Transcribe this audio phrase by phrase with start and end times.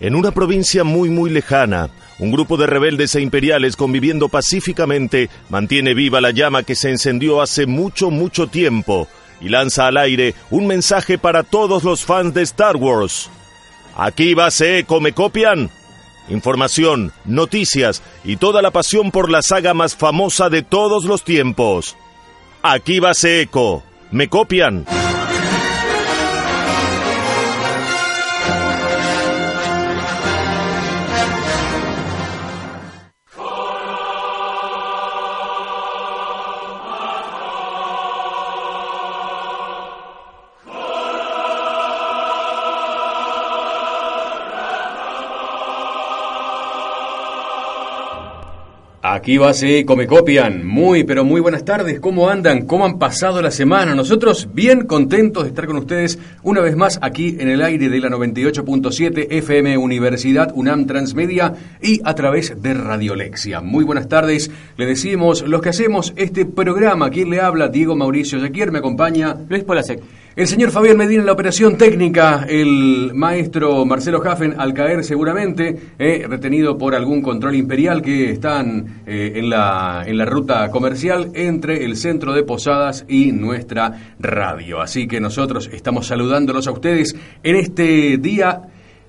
[0.00, 5.92] En una provincia muy muy lejana, un grupo de rebeldes e imperiales conviviendo pacíficamente mantiene
[5.92, 9.08] viva la llama que se encendió hace mucho mucho tiempo
[9.42, 13.30] y lanza al aire un mensaje para todos los fans de Star Wars.
[13.96, 15.70] Aquí va Eco, ¿me copian?
[16.30, 21.96] Información, noticias y toda la pasión por la saga más famosa de todos los tiempos.
[22.62, 24.86] Aquí va Eco, ¿me copian?
[49.12, 50.64] Aquí va Eco, me copian.
[50.64, 51.98] Muy, pero muy buenas tardes.
[51.98, 52.64] ¿Cómo andan?
[52.64, 53.92] ¿Cómo han pasado la semana?
[53.92, 57.98] Nosotros bien contentos de estar con ustedes una vez más aquí en el aire de
[57.98, 63.60] la 98.7 FM Universidad UNAM Transmedia y a través de Radiolexia.
[63.60, 64.48] Muy buenas tardes.
[64.76, 67.10] Le decimos los que hacemos este programa.
[67.10, 67.66] ¿Quién le habla?
[67.66, 68.70] Diego Mauricio Yaquier.
[68.70, 70.00] Me acompaña Luis Polasek.
[70.36, 75.76] El señor Fabián Medina en la operación técnica, el maestro Marcelo Haffen al caer seguramente,
[75.98, 81.32] eh, retenido por algún control imperial que están eh, en, la, en la ruta comercial
[81.34, 84.80] entre el centro de Posadas y nuestra radio.
[84.80, 88.62] Así que nosotros estamos saludándolos a ustedes en este día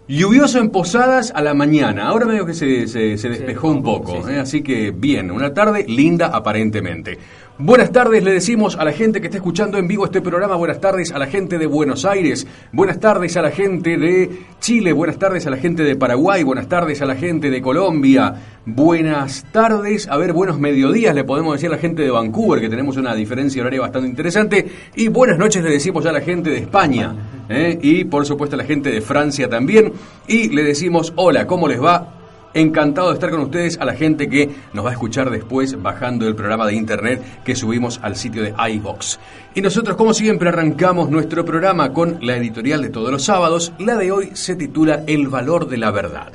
[0.08, 2.08] lluvioso en Posadas a la mañana.
[2.08, 5.86] Ahora medio que se, se, se despejó un poco, eh, así que bien, una tarde
[5.88, 7.20] linda aparentemente.
[7.64, 10.82] Buenas tardes, le decimos a la gente que está escuchando en vivo este programa, buenas
[10.82, 15.20] tardes a la gente de Buenos Aires, buenas tardes a la gente de Chile, buenas
[15.20, 18.34] tardes a la gente de Paraguay, buenas tardes a la gente de Colombia,
[18.66, 22.70] buenas tardes, a ver, buenos mediodías le podemos decir a la gente de Vancouver, que
[22.70, 26.58] tenemos una diferencia horaria bastante interesante, y buenas noches le decimos a la gente de
[26.58, 27.16] España,
[27.48, 27.78] ¿eh?
[27.80, 29.94] y por supuesto a la gente de Francia también,
[30.28, 32.21] y le decimos hola, ¿cómo les va?
[32.54, 36.28] Encantado de estar con ustedes, a la gente que nos va a escuchar después bajando
[36.28, 39.20] el programa de internet que subimos al sitio de iVox.
[39.56, 43.72] Y nosotros, como siempre, arrancamos nuestro programa con la editorial de todos los sábados.
[43.80, 46.34] La de hoy se titula El valor de la verdad.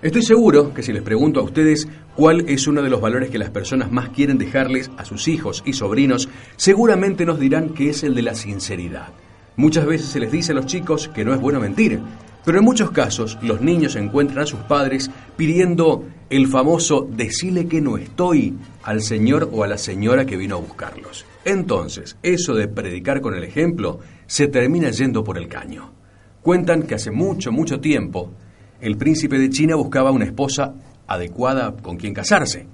[0.00, 1.86] Estoy seguro que si les pregunto a ustedes
[2.16, 5.62] cuál es uno de los valores que las personas más quieren dejarles a sus hijos
[5.66, 9.08] y sobrinos, seguramente nos dirán que es el de la sinceridad.
[9.56, 12.00] Muchas veces se les dice a los chicos que no es bueno mentir,
[12.44, 17.80] pero en muchos casos los niños encuentran a sus padres pidiendo el famoso decile que
[17.80, 21.26] no estoy al señor o a la señora que vino a buscarlos.
[21.44, 25.92] Entonces, eso de predicar con el ejemplo se termina yendo por el caño.
[26.40, 28.32] Cuentan que hace mucho, mucho tiempo
[28.80, 30.74] el príncipe de China buscaba una esposa
[31.06, 32.66] adecuada con quien casarse.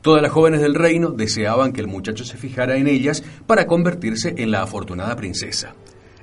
[0.00, 4.34] Todas las jóvenes del reino deseaban que el muchacho se fijara en ellas para convertirse
[4.38, 5.74] en la afortunada princesa.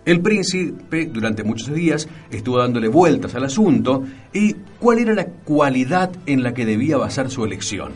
[0.07, 6.12] El príncipe durante muchos días estuvo dándole vueltas al asunto y cuál era la cualidad
[6.25, 7.91] en la que debía basar su elección.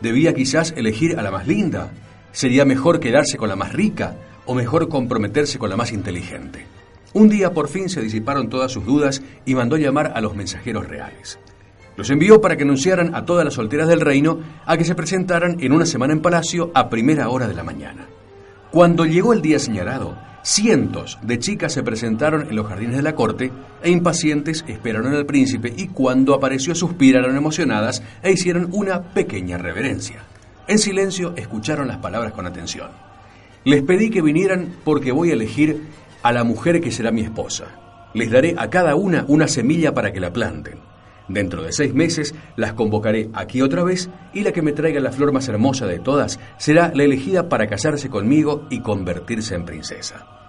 [0.00, 1.92] ¿Debía quizás elegir a la más linda?
[2.32, 4.16] ¿Sería mejor quedarse con la más rica
[4.46, 6.64] o mejor comprometerse con la más inteligente?
[7.12, 10.88] Un día por fin se disiparon todas sus dudas y mandó llamar a los mensajeros
[10.88, 11.38] reales.
[11.98, 15.58] Los envió para que anunciaran a todas las solteras del reino a que se presentaran
[15.60, 18.06] en una semana en palacio a primera hora de la mañana.
[18.70, 20.16] Cuando llegó el día señalado,
[20.46, 23.50] Cientos de chicas se presentaron en los jardines de la corte
[23.82, 30.22] e impacientes esperaron al príncipe y cuando apareció suspiraron emocionadas e hicieron una pequeña reverencia.
[30.68, 32.90] En silencio escucharon las palabras con atención.
[33.64, 35.80] Les pedí que vinieran porque voy a elegir
[36.22, 38.10] a la mujer que será mi esposa.
[38.12, 40.78] Les daré a cada una una semilla para que la planten.
[41.26, 45.10] Dentro de seis meses las convocaré aquí otra vez y la que me traiga la
[45.10, 50.43] flor más hermosa de todas será la elegida para casarse conmigo y convertirse en princesa.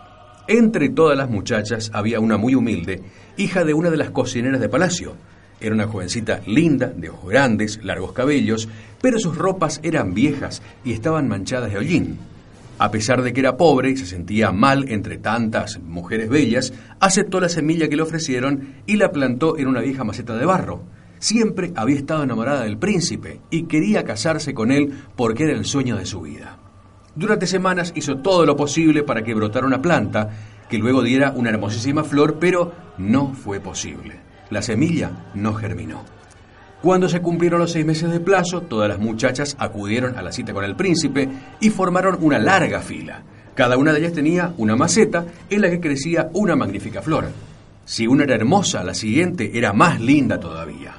[0.47, 3.01] Entre todas las muchachas había una muy humilde,
[3.35, 5.13] hija de una de las cocineras de palacio.
[5.59, 8.69] Era una jovencita linda, de ojos grandes, largos cabellos,
[9.01, 12.19] pero sus ropas eran viejas y estaban manchadas de hollín.
[12.77, 17.39] A pesar de que era pobre y se sentía mal entre tantas mujeres bellas, aceptó
[17.39, 20.83] la semilla que le ofrecieron y la plantó en una vieja maceta de barro.
[21.17, 25.97] Siempre había estado enamorada del príncipe y quería casarse con él porque era el sueño
[25.97, 26.59] de su vida.
[27.15, 30.29] Durante semanas hizo todo lo posible para que brotara una planta
[30.69, 34.19] que luego diera una hermosísima flor, pero no fue posible.
[34.49, 36.03] La semilla no germinó.
[36.81, 40.53] Cuando se cumplieron los seis meses de plazo, todas las muchachas acudieron a la cita
[40.53, 41.29] con el príncipe
[41.59, 43.23] y formaron una larga fila.
[43.55, 47.29] Cada una de ellas tenía una maceta en la que crecía una magnífica flor.
[47.85, 50.95] Si una era hermosa, la siguiente era más linda todavía.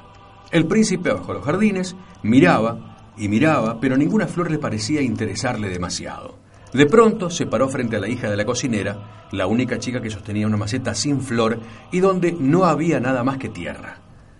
[0.51, 6.37] El príncipe bajo los jardines miraba y miraba, pero ninguna flor le parecía interesarle demasiado.
[6.73, 10.09] De pronto se paró frente a la hija de la cocinera, la única chica que
[10.09, 11.59] sostenía una maceta sin flor
[11.91, 13.99] y donde no había nada más que tierra.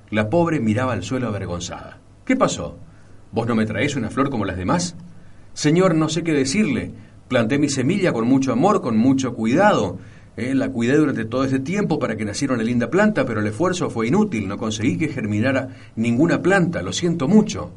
[0.10, 2.00] La pobre miraba al suelo avergonzada.
[2.26, 2.78] ¿Qué pasó?
[3.32, 4.96] ¿Vos no me traes una flor como las demás?
[5.54, 6.92] Señor, no sé qué decirle.
[7.28, 9.98] Planté mi semilla con mucho amor, con mucho cuidado.
[10.38, 13.48] Eh, la cuidé durante todo ese tiempo para que naciera una linda planta, pero el
[13.48, 14.48] esfuerzo fue inútil.
[14.48, 16.82] No conseguí que germinara ninguna planta.
[16.82, 17.72] Lo siento mucho.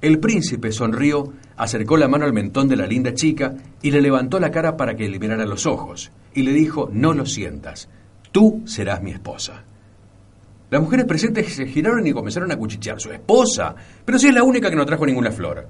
[0.00, 4.38] El príncipe sonrió, acercó la mano al mentón de la linda chica y le levantó
[4.38, 7.88] la cara para que liberara los ojos, y le dijo, no lo sientas,
[8.30, 9.64] tú serás mi esposa.
[10.70, 13.00] Las mujeres presentes se giraron y comenzaron a cuchichear.
[13.00, 13.74] ¿Su esposa?
[14.04, 15.66] Pero si es la única que no trajo ninguna flor.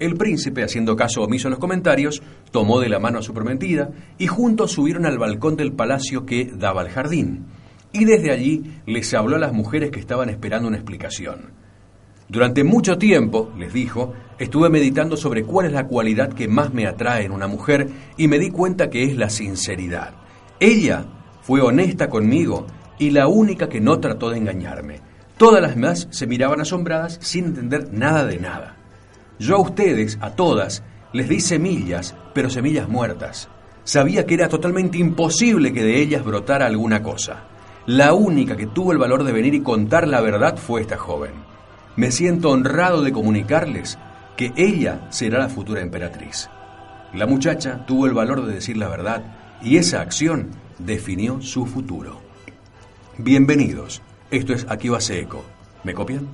[0.00, 3.90] El príncipe, haciendo caso omiso a los comentarios, tomó de la mano a su prometida
[4.18, 7.46] y juntos subieron al balcón del palacio que daba al jardín.
[7.92, 11.59] Y desde allí les habló a las mujeres que estaban esperando una explicación.
[12.30, 16.86] Durante mucho tiempo, les dijo, estuve meditando sobre cuál es la cualidad que más me
[16.86, 20.14] atrae en una mujer y me di cuenta que es la sinceridad.
[20.60, 21.06] Ella
[21.42, 22.68] fue honesta conmigo
[23.00, 25.00] y la única que no trató de engañarme.
[25.38, 28.76] Todas las demás se miraban asombradas sin entender nada de nada.
[29.40, 33.48] Yo a ustedes, a todas, les di semillas, pero semillas muertas.
[33.82, 37.48] Sabía que era totalmente imposible que de ellas brotara alguna cosa.
[37.86, 41.49] La única que tuvo el valor de venir y contar la verdad fue esta joven
[41.96, 43.98] me siento honrado de comunicarles
[44.36, 46.48] que ella será la futura emperatriz.
[47.12, 49.22] La muchacha tuvo el valor de decir la verdad
[49.62, 52.20] y esa acción definió su futuro.
[53.18, 55.44] Bienvenidos, esto es Aquí va Seco.
[55.84, 56.28] ¿Me copian?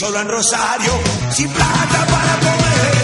[0.00, 0.92] Solo en Rosario,
[1.30, 2.99] sin plata para comer.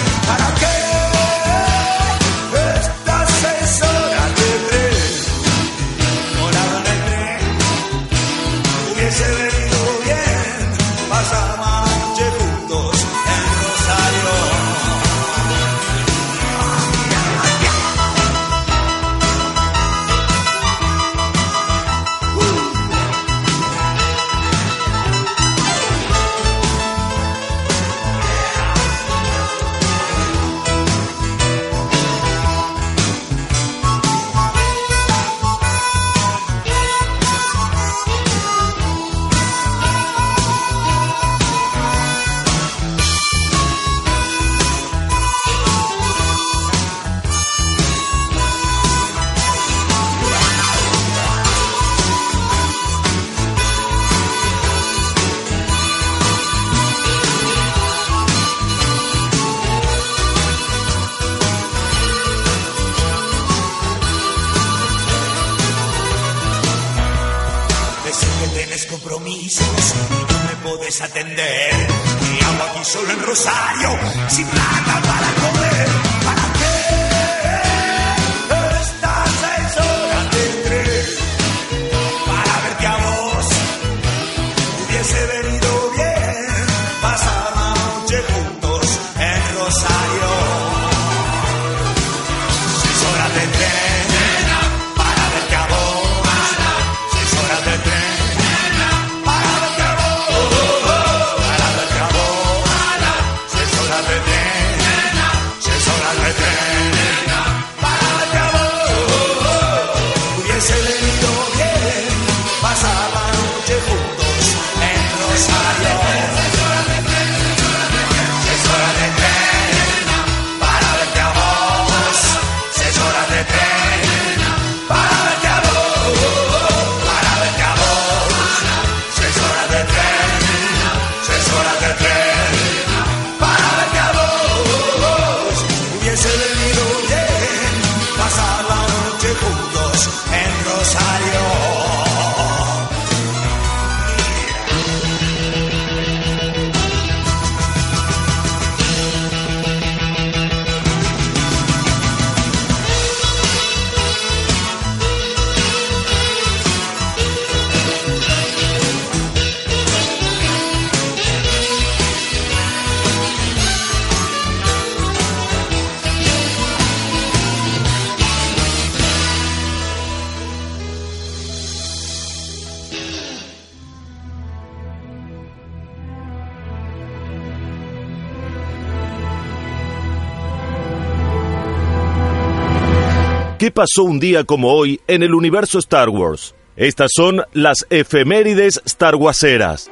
[183.76, 186.54] Pasó un día como hoy en el universo Star Wars?
[186.76, 189.90] Estas son las efemérides Star Warseras.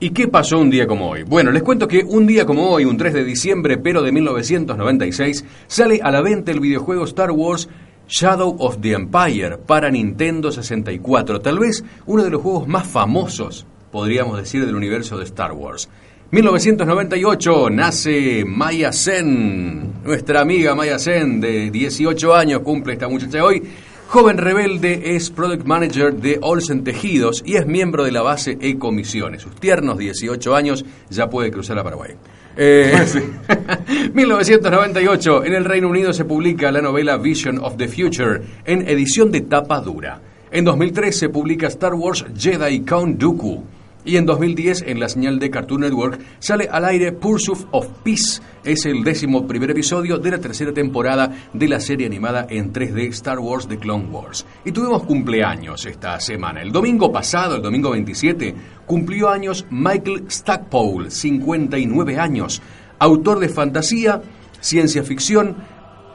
[0.00, 1.24] ¿Y qué pasó un día como hoy?
[1.24, 5.44] Bueno, les cuento que un día como hoy, un 3 de diciembre, pero de 1996,
[5.66, 7.68] sale a la venta el videojuego Star Wars
[8.06, 13.66] Shadow of the Empire para Nintendo 64, tal vez uno de los juegos más famosos,
[13.90, 15.88] podríamos decir, del universo de Star Wars.
[16.30, 23.64] 1998 nace Maya Sen, nuestra amiga Maya Sen de 18 años, cumple esta muchacha hoy.
[24.08, 29.42] Joven rebelde es Product Manager de Olsen Tejidos y es miembro de la base Ecomisiones.
[29.42, 32.12] Sus tiernos 18 años ya puede cruzar a Paraguay.
[32.56, 39.30] 1998, en el Reino Unido se publica la novela Vision of the Future en edición
[39.30, 40.22] de tapa dura.
[40.50, 43.62] En 2003 se publica Star Wars Jedi Count Dooku.
[44.08, 48.40] Y en 2010, en la señal de Cartoon Network, sale al aire Pursuit of Peace.
[48.64, 53.10] Es el décimo primer episodio de la tercera temporada de la serie animada en 3D
[53.10, 54.46] Star Wars The Clone Wars.
[54.64, 56.62] Y tuvimos cumpleaños esta semana.
[56.62, 58.54] El domingo pasado, el domingo 27,
[58.86, 62.62] cumplió años Michael Stackpole, 59 años.
[62.98, 64.22] Autor de fantasía,
[64.58, 65.54] ciencia ficción,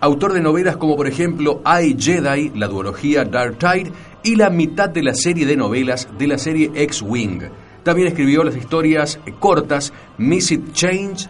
[0.02, 3.92] autor de novelas como por ejemplo I Jedi, la duología Dark Tide
[4.24, 7.44] y la mitad de la serie de novelas de la serie X-Wing.
[7.84, 11.28] También escribió las historias cortas Miss It Change,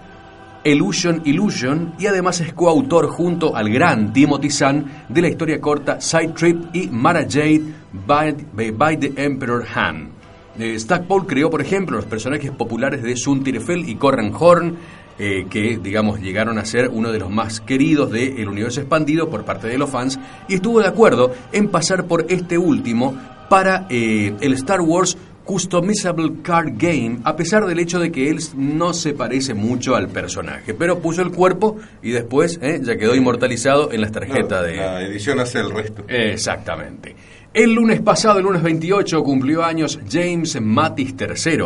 [0.63, 5.99] Illusion Illusion y además es coautor junto al gran Timothy Zahn de la historia corta
[5.99, 10.09] Side Trip y Mara Jade by, the Emperor Han.
[10.57, 14.75] Eh, Stackpole creó, por ejemplo, los personajes populares de Sun Tirefel y Corran Horn,
[15.17, 19.45] eh, que, digamos, llegaron a ser uno de los más queridos del universo expandido por
[19.45, 23.15] parte de los fans, y estuvo de acuerdo en pasar por este último
[23.49, 28.39] para eh, el Star Wars Customizable Card Game, a pesar del hecho de que él
[28.55, 33.15] no se parece mucho al personaje, pero puso el cuerpo y después eh, ya quedó
[33.15, 34.77] inmortalizado en las tarjetas de...
[34.77, 36.05] La edición hace el resto.
[36.07, 37.15] Exactamente.
[37.53, 41.63] El lunes pasado, el lunes 28, cumplió años James Mattis III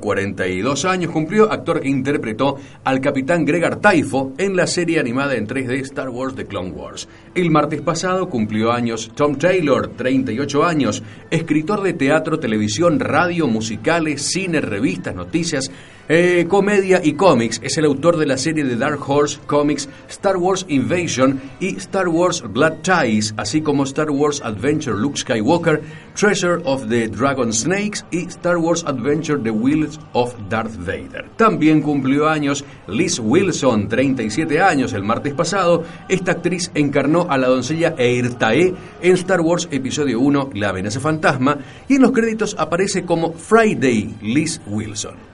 [0.00, 5.34] 42 eh, años cumplió, actor que interpretó al capitán Gregar Taifo en la serie animada
[5.34, 7.08] en 3D Star Wars The Clone Wars.
[7.34, 14.22] El martes pasado cumplió años Tom Taylor, 38 años, escritor de teatro, televisión, radio, musicales,
[14.22, 15.70] cine, revistas, noticias,
[16.12, 17.60] eh, comedia y cómics.
[17.62, 22.08] Es el autor de la serie de Dark Horse Comics Star Wars Invasion y Star
[22.08, 25.80] Wars Blood Ties, así como Star Wars Adventure Luke Skywalker,
[26.16, 31.30] Treasure of the Dragon Snakes y Star Wars Adventure The Wheels of Darth Vader.
[31.36, 35.84] También cumplió años Liz Wilson, 37 años, el martes pasado.
[36.08, 41.56] Esta actriz encarnó a la doncella Eirtae en Star Wars Episodio 1, La amenaza fantasma,
[41.86, 45.29] y en los créditos aparece como Friday Liz Wilson.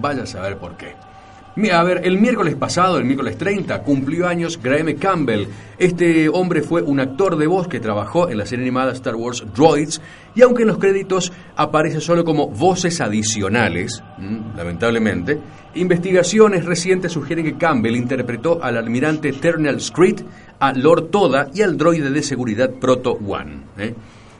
[0.00, 0.94] Vaya a saber por qué.
[1.56, 5.46] Mira, a ver, el miércoles pasado, el miércoles 30, cumplió años Graham Campbell.
[5.78, 9.42] Este hombre fue un actor de voz que trabajó en la serie animada Star Wars
[9.54, 10.02] Droids
[10.34, 14.02] y aunque en los créditos aparece solo como voces adicionales,
[14.54, 15.38] lamentablemente,
[15.74, 20.20] investigaciones recientes sugieren que Campbell interpretó al almirante Ternal Screed,
[20.60, 23.62] a Lord Toda y al droide de seguridad Proto One.
[23.78, 23.94] ¿eh?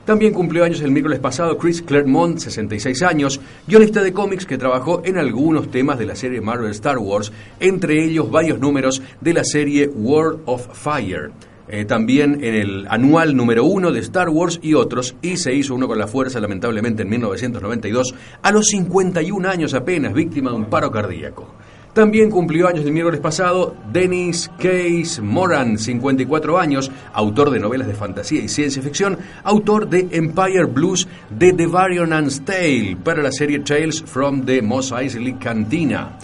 [0.07, 5.03] También cumplió años el miércoles pasado Chris Claremont, 66 años, guionista de cómics que trabajó
[5.05, 9.43] en algunos temas de la serie Marvel Star Wars, entre ellos varios números de la
[9.43, 11.33] serie World of Fire.
[11.67, 15.75] Eh, también en el anual número uno de Star Wars y otros, y se hizo
[15.75, 20.67] uno con la fuerza lamentablemente en 1992, a los 51 años apenas, víctima de un
[20.67, 21.49] paro cardíaco.
[21.97, 27.95] También cumplió años el miércoles pasado Dennis Case Moran, 54 años, autor de novelas de
[27.95, 33.61] fantasía y ciencia ficción, autor de Empire Blues de The Varion's Tale para la serie
[33.61, 36.19] Tales from the Mos Eisley Cantina.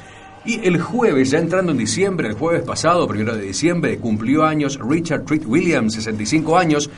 [0.45, 4.79] Y el jueves, ya entrando en diciembre, el jueves pasado, primero de diciembre, cumplió años
[4.79, 6.91] Richard Treat Williams, 65 años.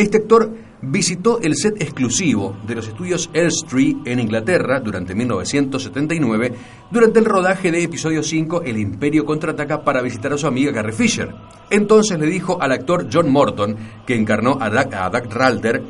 [0.00, 6.54] Este actor visitó el set exclusivo de los estudios Elstree en Inglaterra durante 1979
[6.90, 10.94] durante el rodaje de episodio 5 El Imperio contraataca para visitar a su amiga Carrie
[10.94, 11.28] Fisher.
[11.68, 13.76] Entonces le dijo al actor John Morton,
[14.06, 15.82] que encarnó a Doug, a Ralter,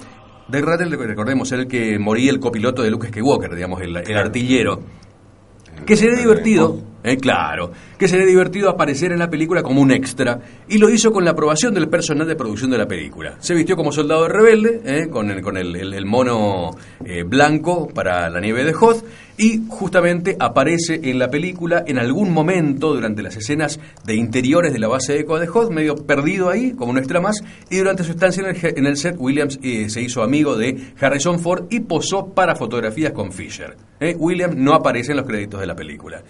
[0.48, 4.80] Doug Ralter, recordemos, el que moría el copiloto de Luke Skywalker, digamos, el, artillero,
[5.86, 10.38] que sería divertido, eh, claro, que sería divertido aparecer en la película como un extra
[10.68, 13.36] y lo hizo con la aprobación del personal de producción de la película.
[13.40, 15.08] Se vistió como soldado rebelde, ¿eh?
[15.08, 16.70] con, el, con el, mono
[17.04, 19.04] eh, blanco para la nieve de Hoth
[19.40, 24.78] y justamente aparece en la película en algún momento durante las escenas de interiores de
[24.78, 28.04] la base de eco de Hoth, medio perdido ahí, como un extra más, y durante
[28.04, 32.34] su estancia en el, set, Williams eh, se hizo amigo de Harrison Ford y posó
[32.34, 33.78] para fotografías con Fisher.
[33.98, 34.14] ¿eh?
[34.18, 36.22] Williams no aparece en los créditos de la película.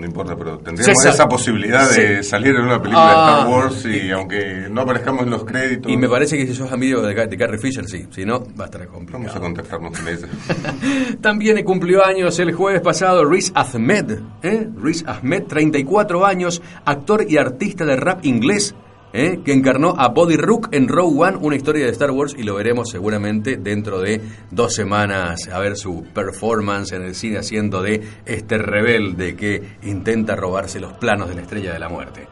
[0.00, 1.12] No importa, pero tendríamos César.
[1.14, 2.28] esa posibilidad de Sí.
[2.30, 3.36] salir en una película de Ah.
[3.40, 6.72] Star Wars y aunque no aparezcamos en los créditos, Y me parece que si sos
[6.72, 9.24] amigo de Carrie Fisher, sí, si no, va a estar complicado.
[9.24, 10.26] vamos a contactarnos con ella.
[11.20, 14.68] También cumplió años el jueves pasado Riz Ahmed, ¿eh?
[14.82, 18.74] Riz Ahmed, 34 años, actor y artista de rap inglés,
[19.12, 19.40] ¿eh?
[19.44, 22.54] que encarnó a Body Rook en Rogue One, una historia de Star Wars, y lo
[22.54, 24.20] veremos seguramente dentro de
[24.50, 30.36] dos semanas a ver su performance en el cine haciendo de este rebelde que intenta
[30.36, 32.26] robarse los planos de la Estrella de la Muerte.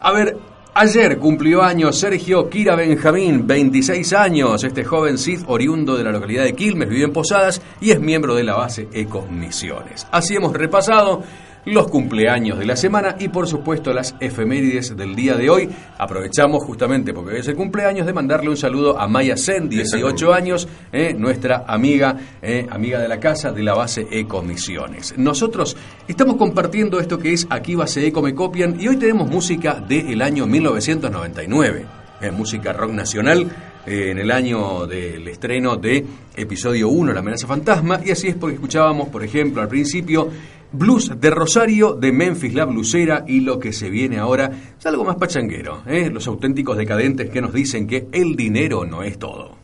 [0.00, 0.36] A ver,
[0.74, 4.62] ayer cumplió años Sergio Kira Benjamín, 26 años.
[4.62, 8.34] Este joven Sith oriundo de la localidad de Quilmes vive en Posadas y es miembro
[8.34, 10.06] de la base Ecos Misiones.
[10.12, 11.22] Así hemos repasado
[11.68, 15.68] los cumpleaños de la semana y por supuesto las efemérides del día de hoy.
[15.98, 20.32] Aprovechamos justamente porque hoy es el cumpleaños de mandarle un saludo a Maya Sen, 18
[20.32, 25.14] años, eh, nuestra amiga, eh, amiga de la casa de la base Eco Misiones.
[25.16, 25.76] Nosotros
[26.06, 30.22] estamos compartiendo esto que es Aquí Base Eco Me Copian y hoy tenemos música del
[30.22, 31.86] año 1999,
[32.20, 33.50] eh, música rock nacional
[33.88, 36.04] eh, en el año del estreno de
[36.36, 40.28] episodio 1, La amenaza fantasma, y así es porque escuchábamos, por ejemplo, al principio,
[40.72, 45.04] Blues de Rosario, de Memphis La Blusera, y lo que se viene ahora es algo
[45.04, 46.10] más pachanguero, ¿eh?
[46.10, 49.57] los auténticos decadentes que nos dicen que el dinero no es todo.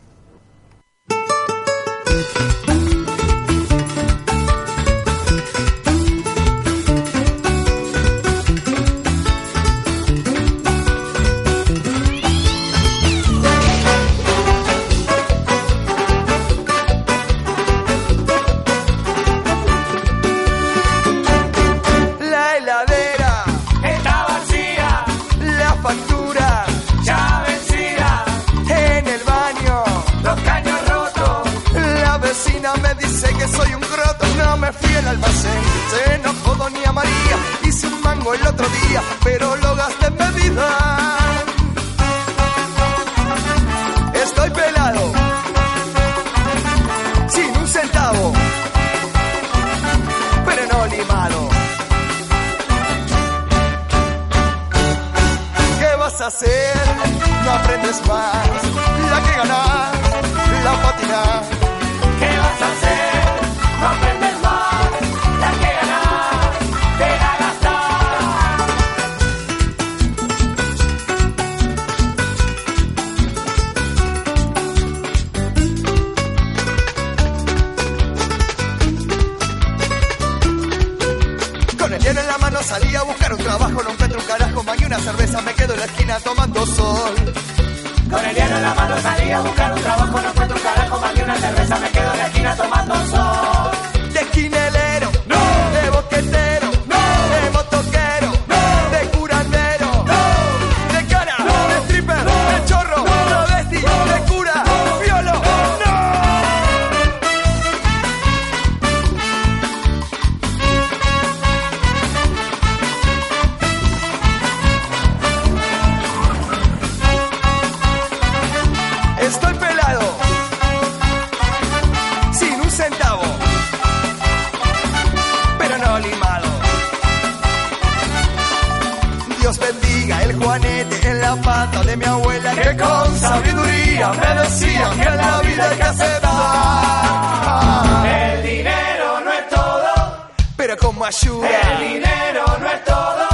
[141.05, 143.27] Como ayuda, el dinero no es todo,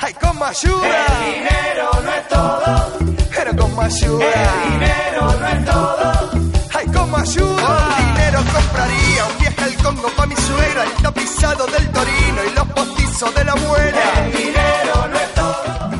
[0.00, 2.98] ay, como ayuda, el dinero no es todo,
[3.36, 4.24] pero como ayuda.
[4.24, 6.30] el dinero no es todo.
[6.74, 7.62] Ay, cómo ayuda.
[7.62, 12.54] Con dinero compraría un viaje al Congo pa' mi suegra, el tapizado del Torino y
[12.56, 14.02] los postizos de la abuela.
[14.24, 15.90] El dinero no es todo.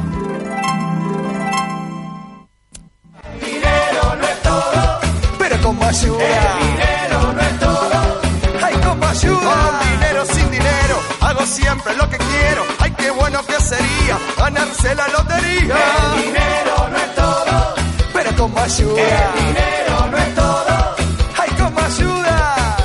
[3.33, 5.01] El dinero no es todo.
[5.39, 6.59] Pero como ayuda.
[6.61, 6.74] El
[11.47, 12.65] siempre lo que quiero.
[12.81, 15.77] Ay, qué bueno que sería ganarse la lotería.
[16.17, 17.75] El dinero no es todo,
[18.13, 19.03] pero como ayuda.
[19.03, 20.97] El dinero no es todo,
[21.39, 22.77] ay, como ayuda.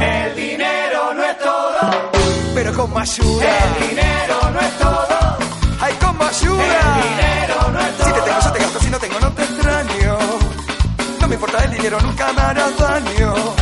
[0.00, 1.90] El dinero no es todo,
[2.54, 3.58] pero como ayuda.
[3.58, 5.09] El dinero no es todo.
[11.80, 13.59] Dinero, nunca me harás daño.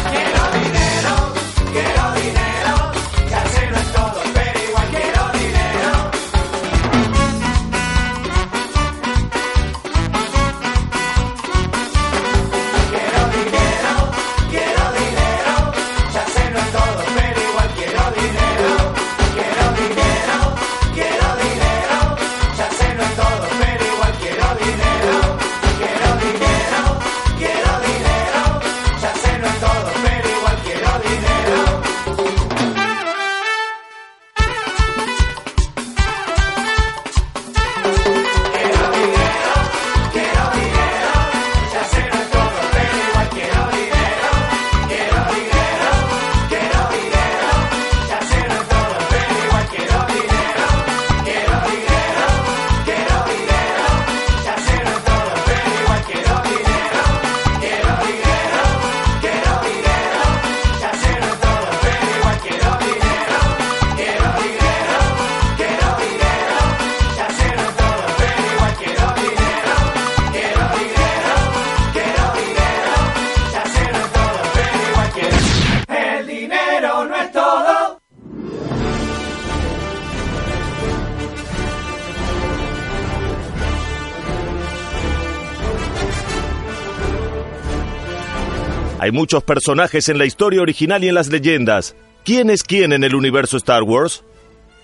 [89.13, 91.97] Muchos personajes en la historia original y en las leyendas.
[92.25, 94.25] ¿Quién es quién en el universo Star Wars?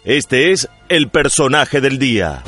[0.05, 2.43] Este es el personaje del día.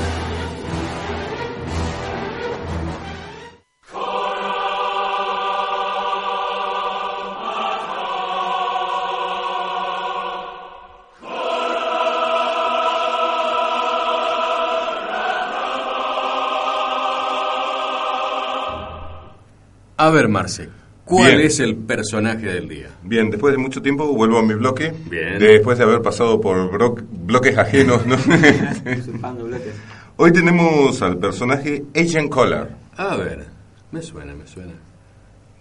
[19.99, 20.69] A ver, Marce,
[21.07, 21.47] ¿cuál Bien.
[21.47, 22.89] es el personaje del día?
[23.03, 24.93] Bien, después de mucho tiempo vuelvo a mi bloque.
[25.09, 25.39] Bien.
[25.39, 26.69] Después de haber pasado por
[27.11, 28.05] bloques ajenos.
[28.07, 28.17] ¿no?
[30.17, 32.77] Hoy tenemos al personaje Agent Collar.
[32.97, 33.47] A ver,
[33.93, 34.73] me suena, me suena.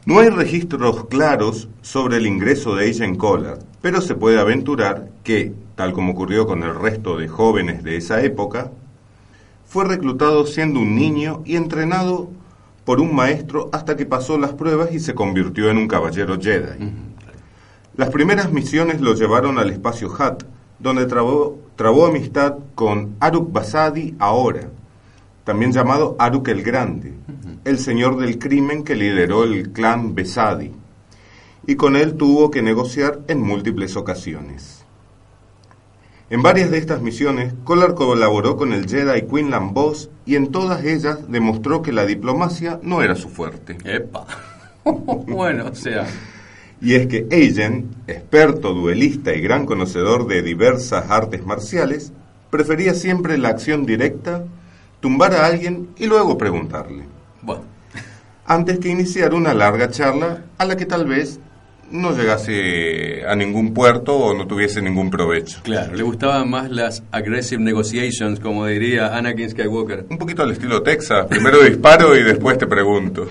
[0.05, 5.53] No hay registros claros sobre el ingreso de Agent Collar, pero se puede aventurar que,
[5.75, 8.71] tal como ocurrió con el resto de jóvenes de esa época,
[9.67, 12.29] fue reclutado siendo un niño y entrenado
[12.86, 16.91] por un maestro hasta que pasó las pruebas y se convirtió en un caballero Jedi.
[17.98, 20.43] Las primeras misiones lo llevaron al espacio Hat,
[20.80, 24.69] donde trabó, trabó amistad con Aruk Basadi ahora,
[25.43, 27.13] también llamado Aruk el Grande,
[27.63, 30.71] el señor del crimen que lideró el clan Besadi,
[31.65, 34.74] y con él tuvo que negociar en múltiples ocasiones.
[36.27, 40.83] En varias de estas misiones, Collar colaboró con el Jedi Quinlan Boss y en todas
[40.83, 43.77] ellas demostró que la diplomacia no era su fuerte.
[43.83, 44.25] Epa.
[44.83, 46.07] bueno, o sea,
[46.81, 52.11] Y es que Agent, experto duelista y gran conocedor de diversas artes marciales,
[52.49, 54.45] prefería siempre la acción directa,
[55.01, 57.03] tumbar a alguien y luego preguntarle,
[57.43, 57.65] bueno,
[58.47, 61.39] antes que iniciar una larga charla a la que tal vez
[61.91, 65.60] no llegase a ningún puerto o no tuviese ningún provecho.
[65.63, 70.06] claro, le gustaban más las aggressive negotiations, como diría Anakin Skywalker.
[70.10, 73.28] Un poquito al estilo Texas, primero disparo y después te pregunto.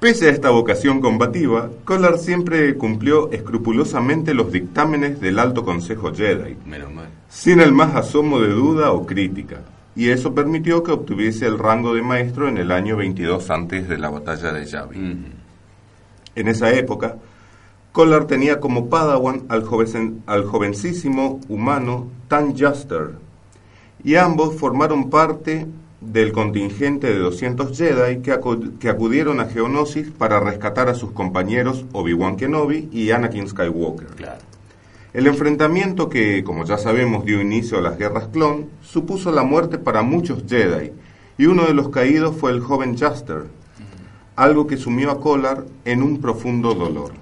[0.00, 6.56] Pese a esta vocación combativa, Collar siempre cumplió escrupulosamente los dictámenes del Alto Consejo Jedi,
[6.66, 7.06] Menos mal.
[7.30, 9.62] sin el más asomo de duda o crítica,
[9.96, 13.96] y eso permitió que obtuviese el rango de maestro en el año 22 antes de
[13.96, 15.10] la batalla de Yavin.
[15.12, 15.35] Ujú.
[16.36, 17.16] En esa época,
[17.92, 23.12] Collar tenía como padawan al, joven- al jovencísimo humano Tan Juster,
[24.04, 25.66] y ambos formaron parte
[26.00, 31.10] del contingente de 200 Jedi que, acu- que acudieron a Geonosis para rescatar a sus
[31.12, 34.08] compañeros Obi-Wan Kenobi y Anakin Skywalker.
[34.08, 34.40] Claro.
[35.14, 39.78] El enfrentamiento que, como ya sabemos, dio inicio a las guerras clon, supuso la muerte
[39.78, 40.92] para muchos Jedi,
[41.38, 43.44] y uno de los caídos fue el joven Juster,
[44.36, 47.12] algo que sumió a Collar en un profundo dolor.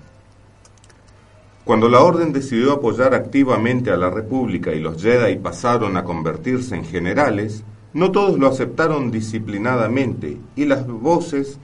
[1.65, 6.75] Cuando la Orden decidió apoyar activamente a la República y los Jedi pasaron a convertirse
[6.75, 11.59] en generales, no todos lo aceptaron disciplinadamente, y las voces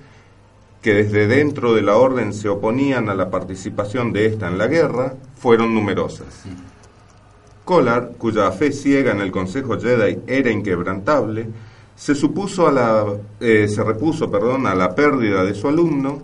[0.81, 4.69] que desde dentro de la orden se oponían a la participación de esta en la
[4.69, 6.45] guerra, fueron numerosas.
[7.65, 11.49] Collar, cuya fe ciega en el Consejo Jedi era inquebrantable,
[12.01, 13.05] se, supuso a la,
[13.41, 16.19] eh, se repuso perdón, a la pérdida de su alumno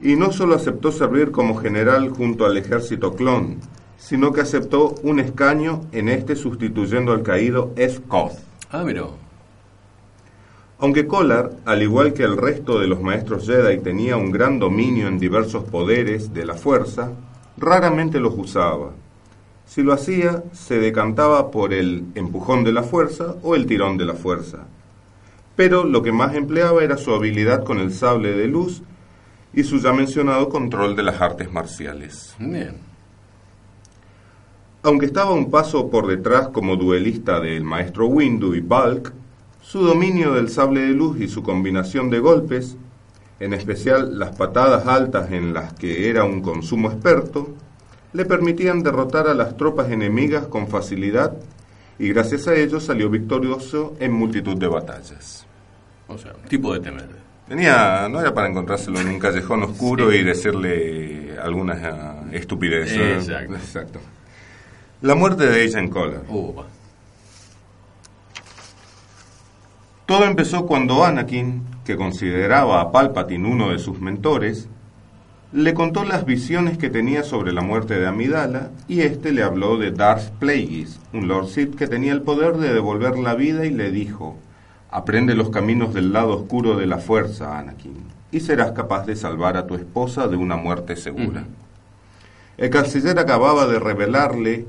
[0.00, 3.56] y no solo aceptó servir como general junto al ejército clon,
[3.98, 7.74] sino que aceptó un escaño en este sustituyendo al caído
[8.06, 8.38] Koth.
[8.70, 9.06] Ah, mira.
[10.78, 15.08] Aunque Collar, al igual que el resto de los maestros Jedi, tenía un gran dominio
[15.08, 17.10] en diversos poderes de la fuerza,
[17.56, 18.92] raramente los usaba.
[19.66, 24.04] Si lo hacía, se decantaba por el empujón de la fuerza o el tirón de
[24.04, 24.68] la fuerza.
[25.56, 28.82] Pero lo que más empleaba era su habilidad con el sable de luz
[29.52, 32.34] y su ya mencionado control de las artes marciales.
[32.38, 32.78] Bien.
[34.82, 39.12] Aunque estaba un paso por detrás como duelista del maestro Windu y Bulk,
[39.60, 42.76] su dominio del sable de luz y su combinación de golpes,
[43.40, 47.54] en especial las patadas altas en las que era un consumo experto,
[48.12, 51.36] le permitían derrotar a las tropas enemigas con facilidad
[52.00, 55.46] y gracias a ello salió victorioso en multitud de batallas.
[56.08, 57.08] O sea, tipo de temer.
[57.46, 63.28] Tenía, no era para encontrárselo en un callejón oscuro y decirle algunas uh, estupideces.
[63.28, 63.54] Exacto.
[63.54, 64.00] Exacto.
[65.02, 66.22] La muerte de Agent Collar.
[70.06, 74.68] Todo empezó cuando Anakin, que consideraba a Palpatine uno de sus mentores,
[75.52, 79.78] le contó las visiones que tenía sobre la muerte de Amidala y éste le habló
[79.78, 83.70] de Darth Plagueis, un Lord Sith que tenía el poder de devolver la vida y
[83.70, 84.36] le dijo,
[84.92, 87.96] aprende los caminos del lado oscuro de la fuerza, Anakin,
[88.30, 91.44] y serás capaz de salvar a tu esposa de una muerte segura.
[92.56, 94.66] El canciller acababa de revelarle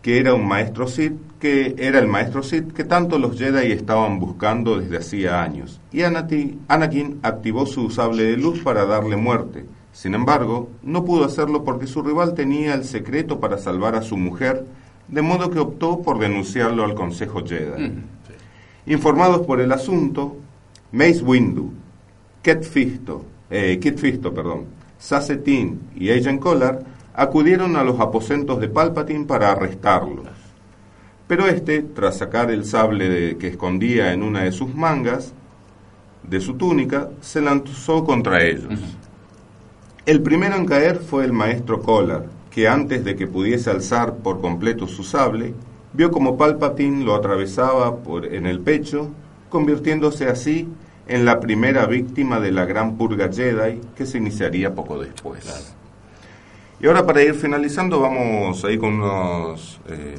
[0.00, 4.18] que era un maestro Sith, que era el maestro Sith que tanto los Jedi estaban
[4.20, 5.80] buscando desde hacía años.
[5.92, 9.66] Y Anakin activó su sable de luz para darle muerte.
[9.98, 14.16] Sin embargo, no pudo hacerlo porque su rival tenía el secreto para salvar a su
[14.16, 14.64] mujer,
[15.08, 17.94] de modo que optó por denunciarlo al Consejo Jedi.
[18.86, 20.36] Informados por el asunto,
[20.92, 21.72] Mace Windu,
[22.42, 24.66] Kit Fisto, eh, Kit Fisto, perdón,
[25.00, 26.78] Sassetin y Agent Collar
[27.12, 30.22] acudieron a los aposentos de Palpatine para arrestarlo.
[31.26, 35.34] Pero este, tras sacar el sable de- que escondía en una de sus mangas
[36.22, 38.68] de su túnica, se lanzó contra ellos.
[40.08, 44.40] El primero en caer fue el maestro Collar, que antes de que pudiese alzar por
[44.40, 45.52] completo su sable,
[45.92, 49.10] vio como Palpatine lo atravesaba por, en el pecho,
[49.50, 50.66] convirtiéndose así
[51.08, 55.74] en la primera víctima de la gran purga Jedi que se iniciaría poco después.
[56.80, 60.14] Y ahora para ir finalizando vamos ahí con unos, eh,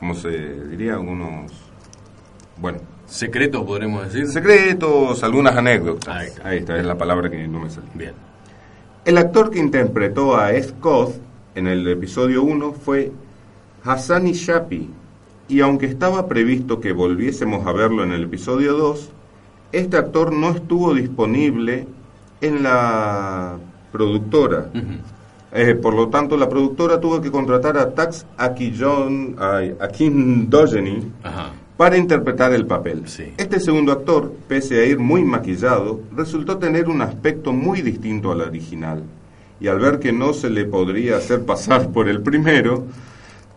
[0.00, 0.98] ¿cómo se diría?
[0.98, 1.52] Unos,
[2.56, 4.26] bueno, Secretos, podremos decir.
[4.26, 6.08] secretos, algunas anécdotas.
[6.08, 6.48] Ahí está.
[6.48, 7.90] Ahí está, es la palabra que no me salía.
[7.94, 8.25] Bien.
[9.06, 11.14] El actor que interpretó a Scott
[11.54, 13.12] en el episodio 1 fue
[13.84, 14.90] Hassani Shapi,
[15.46, 19.10] y aunque estaba previsto que volviésemos a verlo en el episodio 2,
[19.70, 21.86] este actor no estuvo disponible
[22.40, 23.58] en la
[23.92, 24.72] productora.
[25.52, 29.38] Eh, por lo tanto, la productora tuvo que contratar a Tax Akindogeny.
[31.76, 33.06] Para interpretar el papel.
[33.06, 33.34] Sí.
[33.36, 38.40] Este segundo actor, pese a ir muy maquillado, resultó tener un aspecto muy distinto al
[38.40, 39.02] original.
[39.60, 42.86] Y al ver que no se le podría hacer pasar por el primero,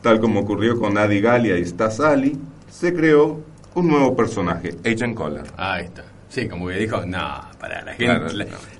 [0.01, 2.37] tal como ocurrió con Adi Galia y Stas Ali,
[2.69, 3.39] se creó
[3.75, 5.45] un nuevo personaje, Agent Collar.
[5.57, 6.03] Ahí está.
[6.29, 8.27] Sí, como que dijo, no, para la gente, Claro,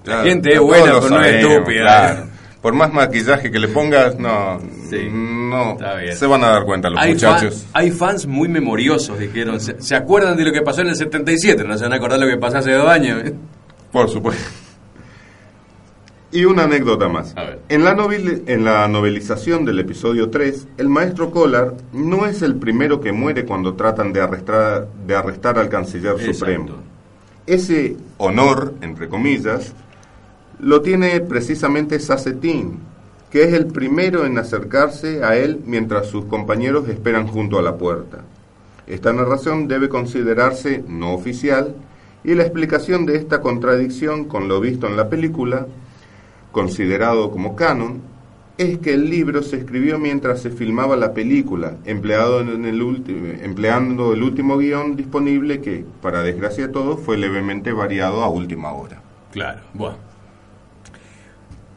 [0.06, 1.82] la, gente es buena, pero no es estúpida.
[1.82, 2.39] claro.
[2.62, 5.78] Por más maquillaje que le pongas, no, Sí, no
[6.14, 7.64] se van a dar cuenta los Hay, muchachos.
[7.64, 9.60] fan- hay fans muy memoriosos, dijeron.
[9.62, 11.64] ¿Se, se acuerdan de lo que pasó en el 77?
[11.64, 13.32] No se van a acordar lo que pasó hace dos años.
[13.94, 14.44] Por supuesto.
[16.32, 17.34] Y una anécdota más.
[17.38, 17.60] A ver.
[17.70, 22.56] En la, noveli- en la novelización del episodio 3, el maestro Collar no es el
[22.56, 26.34] primero que muere cuando tratan de arrestar, de arrestar al canciller Exacto.
[26.34, 26.68] supremo.
[27.48, 29.74] Ese honor, entre comillas,
[30.60, 32.80] lo tiene precisamente Sassetin,
[33.32, 37.78] que es el primero en acercarse a él mientras sus compañeros esperan junto a la
[37.78, 38.20] puerta.
[38.88, 41.76] Esta narración debe considerarse no oficial
[42.24, 45.68] y la explicación de esta contradicción con lo visto en la película,
[46.52, 48.02] considerado como canon,
[48.58, 52.82] es que el libro se escribió mientras se filmaba la película, empleado en el
[53.42, 58.74] empleando el último guion disponible que, para desgracia de todos, fue levemente variado a última
[58.74, 59.02] hora.
[59.32, 60.09] Claro, bueno.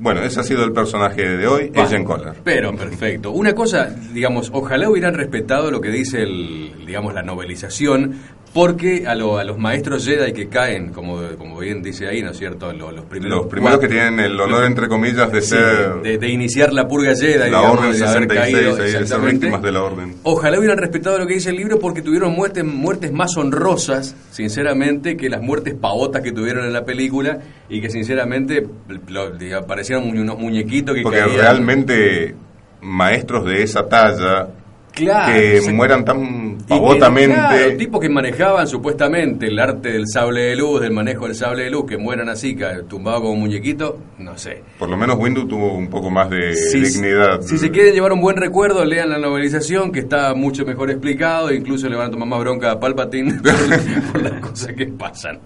[0.03, 1.85] Bueno, ese ha sido el personaje de hoy, Va.
[1.85, 2.35] Agent Collar.
[2.43, 3.31] Pero perfecto.
[3.31, 8.17] Una cosa, digamos, ojalá hubieran respetado lo que dice el, digamos, la novelización,
[8.53, 12.33] porque a, lo- a los maestros Jedi que caen, como, como bien dice ahí, ¿no
[12.33, 12.71] es cierto?
[12.73, 16.19] Lo- Los, primeros, Los primeros que tienen el honor, entre comillas, de Sí, ser de,
[16.19, 19.21] de iniciar la purga Jedi, la digamos, Orden de haber 66, caído, ahí, de ser
[19.21, 20.15] víctimas de la Orden.
[20.23, 25.17] Ojalá hubieran respetado lo que dice el libro porque tuvieron muertes, muertes más honrosas, sinceramente,
[25.17, 27.39] que las muertes pavotas que tuvieron en la película
[27.71, 28.67] y que sinceramente
[29.09, 31.37] lo- diga, parecían unos muñequitos que Porque caían.
[31.39, 32.35] realmente
[32.83, 34.49] maestros de esa talla
[34.93, 37.35] Claro, que se- mueran tan pavotamente.
[37.35, 41.65] claro, tipos que manejaban supuestamente el arte del sable de luz, del manejo del sable
[41.65, 42.57] de luz, que mueran así,
[42.89, 44.63] tumbado como un muñequito, no sé.
[44.79, 47.41] Por lo menos Windu tuvo un poco más de Si- dignidad.
[47.41, 51.49] Si se quieren llevar un buen recuerdo, lean la novelización, que está mucho mejor explicado,
[51.51, 54.87] e incluso le van a tomar más bronca a Palpatine por, por las cosas que
[54.87, 55.39] pasan.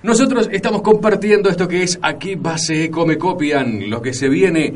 [0.00, 4.72] Nosotros estamos compartiendo esto que es Aquí Base Come Copian, lo que se viene.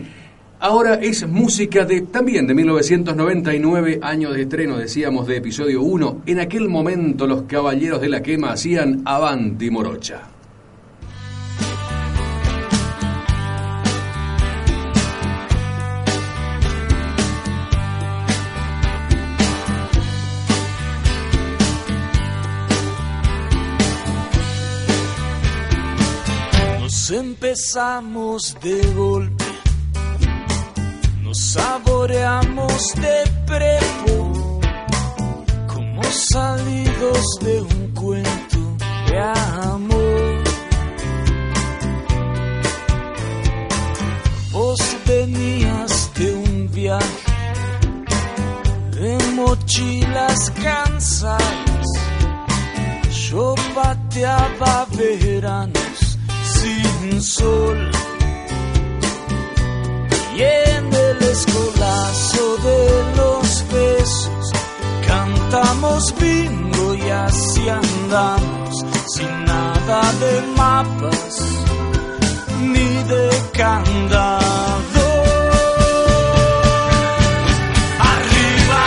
[0.64, 6.22] Ahora es música de también de 1999, año de estreno, decíamos, de episodio 1.
[6.27, 10.22] En aquel momento los caballeros de la quema hacían Avanti Morocha.
[26.79, 29.41] Nos empezamos de golpe,
[31.53, 34.61] saboreamos de prepo,
[35.67, 38.59] como salidos de un cuento
[39.07, 40.43] de amor.
[44.51, 47.33] Vos venías de un viaje
[48.93, 51.87] de mochilas cansadas.
[53.29, 56.19] Yo pateaba veranos
[56.55, 58.12] sin sol.
[60.42, 64.52] En el escolazo de los besos
[65.07, 71.35] cantamos bingo y así andamos sin nada de mapas
[72.72, 75.07] ni de candado.
[78.12, 78.85] Arriba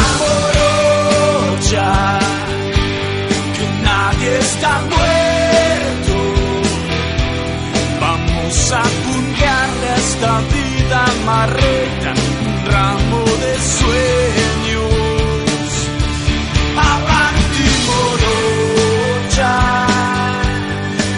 [3.55, 6.17] que nadie está muerto.
[8.01, 10.54] Vamos a puntearle a
[11.25, 12.13] vida marreta
[12.45, 14.93] un ramo de sueños.
[16.77, 19.55] Avanti morocha,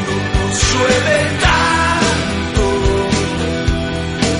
[0.07, 2.65] no nos llueve tanto.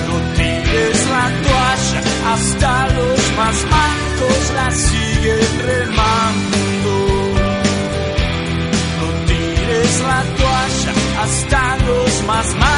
[0.08, 2.00] No tires la toalla,
[2.32, 6.92] hasta los más mancos la siguen remando.
[8.98, 12.77] No tires la toalla hasta los más.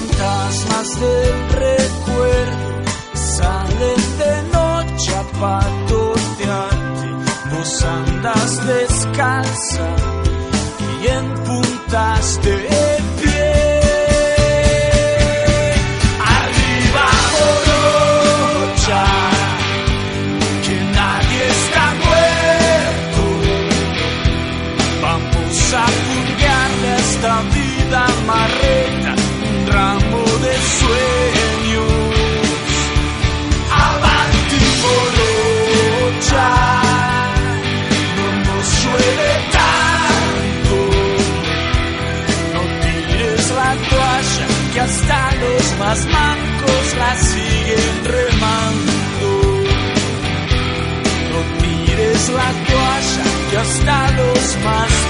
[0.00, 2.82] fantasmas del recuerdo
[3.14, 7.08] salen de noche a patotearte,
[7.50, 9.86] vos andas descalza
[11.02, 12.59] y en puntas de
[53.70, 55.09] hasta los más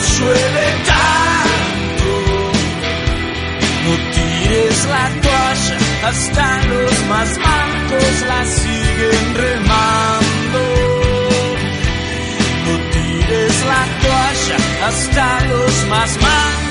[0.00, 2.12] Nos suele tanto.
[3.84, 5.78] No tires la toalla,
[6.08, 10.62] hasta los más mancos la siguen remando.
[12.66, 16.69] No tires la toalla, hasta los más mancos.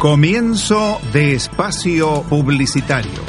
[0.00, 3.20] Comienzo de espacio publicitario.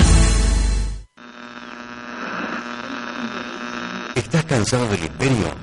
[4.15, 5.53] ¿Estás cansado del imperio?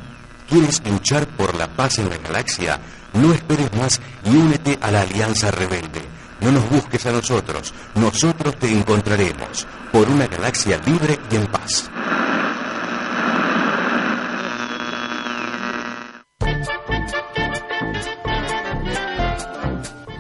[0.51, 2.79] ¿Quieres luchar por la paz en la galaxia?
[3.15, 6.03] No esperes más y únete a la Alianza Rebelde.
[6.43, 11.91] No nos busques a nosotros, nosotros te encontraremos por una galaxia libre y en paz.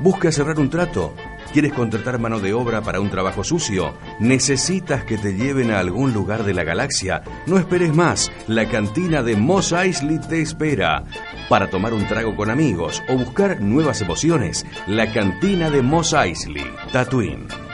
[0.08, 1.14] ¿Buscas cerrar un trato?
[1.52, 3.92] ¿Quieres contratar mano de obra para un trabajo sucio?
[4.20, 7.22] ¿Necesitas que te lleven a algún lugar de la galaxia?
[7.44, 11.04] No esperes más, la cantina de Moss Eisley te espera.
[11.50, 16.64] Para tomar un trago con amigos o buscar nuevas emociones, la cantina de Moss Eisley,
[16.90, 17.67] Tatooine.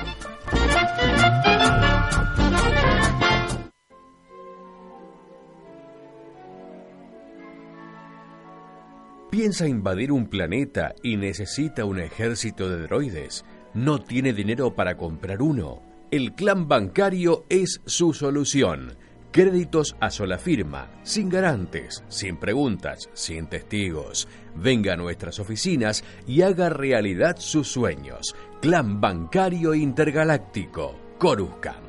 [9.34, 13.44] ¿Piensa invadir un planeta y necesita un ejército de droides?
[13.74, 15.82] ¿No tiene dinero para comprar uno?
[16.12, 18.96] El clan bancario es su solución.
[19.32, 24.28] Créditos a sola firma, sin garantes, sin preguntas, sin testigos.
[24.54, 28.36] Venga a nuestras oficinas y haga realidad sus sueños.
[28.62, 31.83] Clan Bancario Intergaláctico, Coruscant.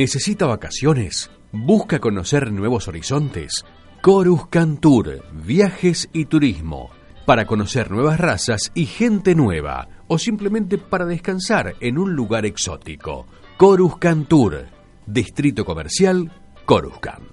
[0.00, 1.30] ¿Necesita vacaciones?
[1.52, 3.66] ¿Busca conocer nuevos horizontes?
[4.00, 6.88] Coruscant Tour, viajes y turismo.
[7.26, 9.88] Para conocer nuevas razas y gente nueva.
[10.08, 13.26] O simplemente para descansar en un lugar exótico.
[13.58, 14.68] Coruscant Tour,
[15.06, 16.32] Distrito Comercial,
[16.64, 17.28] Coruscant.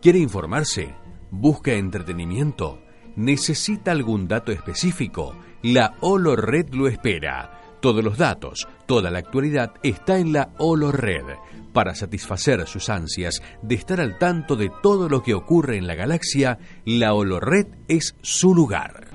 [0.00, 0.94] ¿Quiere informarse?
[1.30, 2.81] ¿Busca entretenimiento?
[3.16, 5.36] ¿Necesita algún dato específico?
[5.62, 7.60] La Holo Red lo espera.
[7.80, 11.24] Todos los datos, toda la actualidad está en la Holo Red
[11.72, 15.94] para satisfacer sus ansias de estar al tanto de todo lo que ocurre en la
[15.94, 16.58] galaxia.
[16.84, 19.08] La Holo Red es su lugar.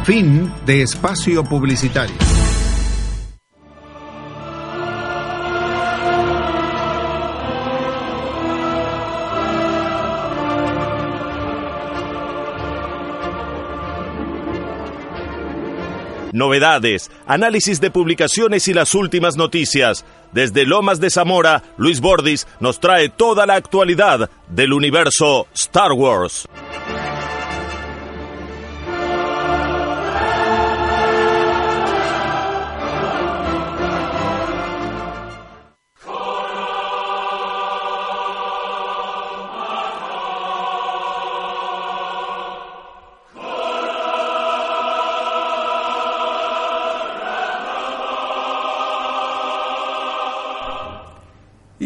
[0.06, 2.16] Fin de espacio publicitario.
[16.34, 20.04] novedades, análisis de publicaciones y las últimas noticias.
[20.34, 26.48] Desde Lomas de Zamora, Luis Bordis nos trae toda la actualidad del universo Star Wars.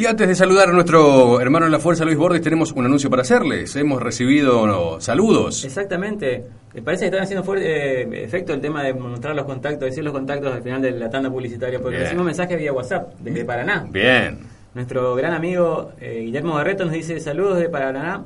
[0.07, 3.23] Antes de saludar a nuestro hermano en la fuerza, Luis Bordes, tenemos un anuncio para
[3.23, 3.75] hacerles.
[3.75, 5.65] Hemos recibido no, saludos.
[5.65, 6.45] Exactamente.
[6.73, 10.03] Me parece que están haciendo fuerte eh, efecto el tema de mostrar los contactos, decir
[10.03, 13.85] los contactos al final de la tanda publicitaria, porque recibimos mensajes vía WhatsApp desde Paraná.
[13.91, 14.39] Bien.
[14.73, 18.23] Nuestro gran amigo eh, Guillermo Barreto nos dice saludos de Paraná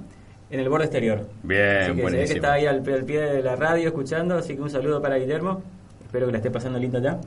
[0.49, 1.25] en el borde exterior.
[1.43, 2.35] Bien, Así que se ve que buenísimo.
[2.35, 5.63] está ahí al, al pie de la radio escuchando, así que un saludo para Guillermo.
[6.05, 7.17] Espero que la esté pasando lindo ya.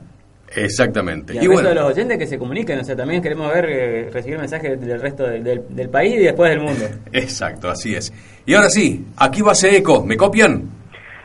[0.55, 1.33] Exactamente.
[1.33, 3.65] Y, Y, resto bueno, de los oyentes que se comuniquen, o sea, también queremos ver,
[3.69, 6.85] eh, recibir mensajes del resto del, del- del país y después del mundo.
[7.13, 8.13] exacto, así es.
[8.45, 10.03] Y ahora sí, aquí va eco.
[10.05, 10.63] ¿Me copian?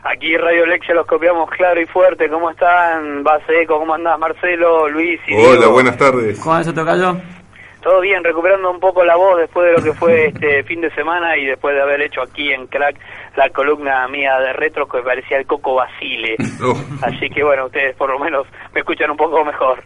[0.03, 2.27] Aquí Radio Lexia los copiamos claro y fuerte.
[2.27, 3.23] ¿Cómo están?
[3.23, 4.17] Base Eco, ¿cómo andás?
[4.17, 5.71] Marcelo, Luis y Hola, Diego?
[5.73, 6.39] buenas tardes.
[6.39, 7.17] ¿Cómo eso tocayo?
[7.83, 10.89] Todo bien, recuperando un poco la voz después de lo que fue este fin de
[10.95, 12.95] semana y después de haber hecho aquí en Crack
[13.35, 16.35] la columna mía de retro que parecía el Coco Basile.
[17.01, 19.83] Así que bueno, ustedes por lo menos me escuchan un poco mejor.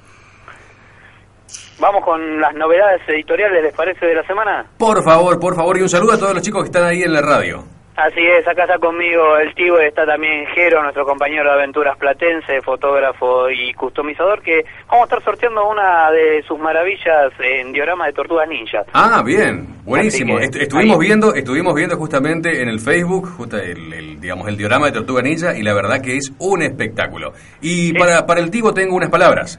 [1.80, 4.66] Vamos con las novedades editoriales, ¿les parece, de la semana?
[4.78, 7.12] Por favor, por favor, y un saludo a todos los chicos que están ahí en
[7.12, 7.75] la radio.
[7.98, 12.62] Así es, acá está conmigo el tío, está también Jero, nuestro compañero de aventuras platense,
[12.62, 18.12] fotógrafo y customizador, que vamos a estar sorteando una de sus maravillas en diorama de
[18.14, 18.84] tortugas ninja.
[18.92, 20.38] Ah, bien, buenísimo.
[20.40, 21.08] Est- estuvimos ahí.
[21.08, 25.56] viendo, estuvimos viendo justamente en el Facebook, el, el, digamos el diorama de Tortuga Ninja
[25.58, 27.32] y la verdad que es un espectáculo.
[27.62, 29.58] Y para, para el Tibo tengo unas palabras.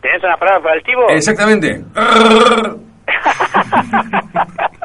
[0.00, 1.08] ¿Tenés una palabra para el tío?
[1.08, 1.82] Exactamente.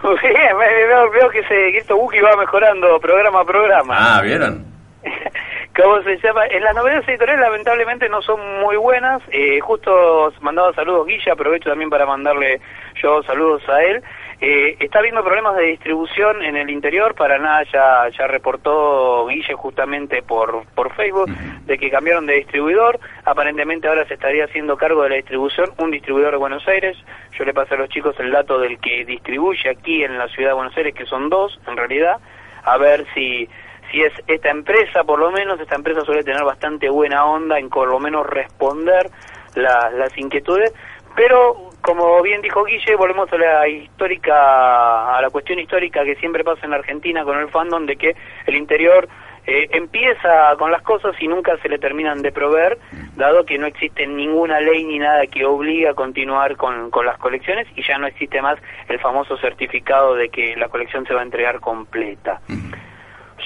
[0.22, 3.94] Bien, veo, veo que, se, que esto Wookie va mejorando programa a programa.
[3.98, 4.64] Ah, ¿vieron?
[5.76, 6.46] ¿Cómo se llama?
[6.46, 9.22] En las novedades editoriales lamentablemente no son muy buenas.
[9.30, 12.60] Eh, justo mandaba saludos Guilla, aprovecho también para mandarle
[13.02, 14.02] yo saludos a él.
[14.44, 17.14] Eh, está habiendo problemas de distribución en el interior.
[17.14, 21.30] Paraná ya, ya reportó Guille justamente por, por Facebook
[21.64, 22.98] de que cambiaron de distribuidor.
[23.24, 26.96] Aparentemente ahora se estaría haciendo cargo de la distribución un distribuidor de Buenos Aires.
[27.38, 30.50] Yo le pasé a los chicos el dato del que distribuye aquí en la ciudad
[30.50, 32.16] de Buenos Aires, que son dos en realidad.
[32.64, 33.48] A ver si
[33.92, 37.68] si es esta empresa, por lo menos, esta empresa suele tener bastante buena onda en
[37.68, 39.08] por lo menos responder
[39.54, 40.72] la- las inquietudes,
[41.14, 46.44] pero como bien dijo Guille, volvemos a la histórica, a la cuestión histórica que siempre
[46.44, 48.14] pasa en la Argentina con el fandom de que
[48.46, 49.08] el interior
[49.46, 52.78] eh, empieza con las cosas y nunca se le terminan de proveer,
[53.16, 57.18] dado que no existe ninguna ley ni nada que obligue a continuar con, con las
[57.18, 58.58] colecciones y ya no existe más
[58.88, 62.40] el famoso certificado de que la colección se va a entregar completa.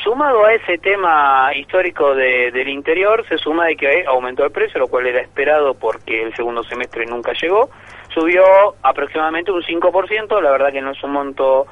[0.04, 4.78] Sumado a ese tema histórico de- del interior, se suma de que aumentó el precio,
[4.78, 7.70] lo cual era esperado porque el segundo semestre nunca llegó.
[8.16, 8.42] Subió
[8.82, 11.66] aproximadamente un 5%, la verdad que no es un monto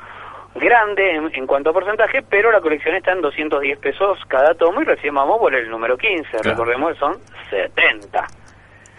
[0.55, 4.83] grande en, en cuanto a porcentaje, pero la colección está en 210 pesos cada tomo
[4.83, 6.43] y recién vamos por el número 15.
[6.43, 7.17] Recordemos que son
[7.49, 8.27] 70.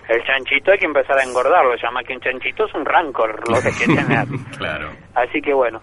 [0.09, 3.47] El chanchito hay que empezar a engordarlo, ya más que un chanchito es un rancor
[3.47, 4.25] lo que hay que tener.
[4.57, 4.89] Claro.
[5.13, 5.81] Así que bueno.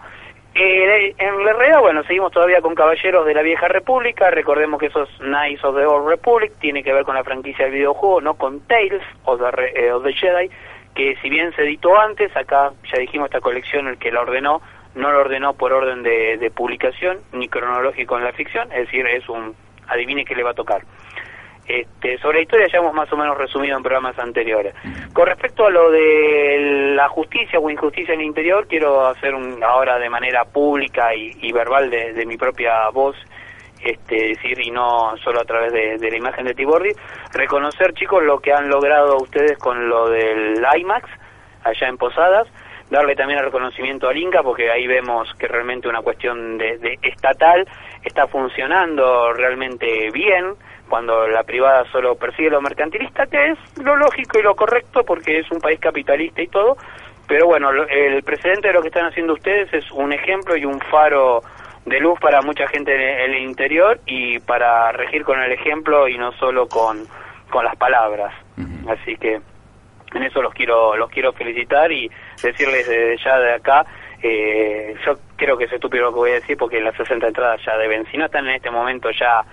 [0.55, 4.29] Eh, en la realidad, bueno, seguimos todavía con Caballeros de la Vieja República.
[4.29, 7.73] Recordemos que esos Knights of the Old Republic tiene que ver con la franquicia del
[7.73, 10.51] videojuego, no con Tales of the, eh, of the Jedi,
[10.93, 14.61] que si bien se editó antes, acá ya dijimos esta colección, el que la ordenó,
[14.95, 19.05] no lo ordenó por orden de, de publicación ni cronológico en la ficción, es decir,
[19.07, 19.55] es un
[19.87, 20.83] adivine qué le va a tocar.
[21.65, 24.75] Este, sobre la historia ya hemos más o menos resumido en programas anteriores.
[25.13, 29.63] Con respecto a lo de la justicia o injusticia en el interior, quiero hacer un,
[29.63, 33.15] ahora de manera pública y, verbal de mi propia voz,
[33.83, 36.91] este, decir, y no solo a través de, la imagen de Tibordi,
[37.33, 41.09] reconocer chicos lo que han logrado ustedes con lo del IMAX
[41.63, 42.47] allá en Posadas,
[42.89, 46.99] darle también el reconocimiento al Inca porque ahí vemos que realmente una cuestión de, de
[47.01, 47.67] estatal
[48.03, 50.53] está funcionando realmente bien
[50.89, 55.39] cuando la privada solo persigue lo mercantilista que es lo lógico y lo correcto porque
[55.39, 56.77] es un país capitalista y todo
[57.27, 60.79] pero bueno el precedente de lo que están haciendo ustedes es un ejemplo y un
[60.91, 61.41] faro
[61.85, 66.17] de luz para mucha gente en el interior y para regir con el ejemplo y
[66.17, 67.05] no solo con,
[67.49, 68.33] con las palabras
[68.87, 69.41] así que
[70.13, 72.09] en eso los quiero los quiero felicitar y
[72.41, 73.85] decirles desde ya de acá
[74.21, 77.61] eh, yo creo que es estúpido lo que voy a decir porque las 60 entradas
[77.65, 79.43] ya deben si no están en este momento ya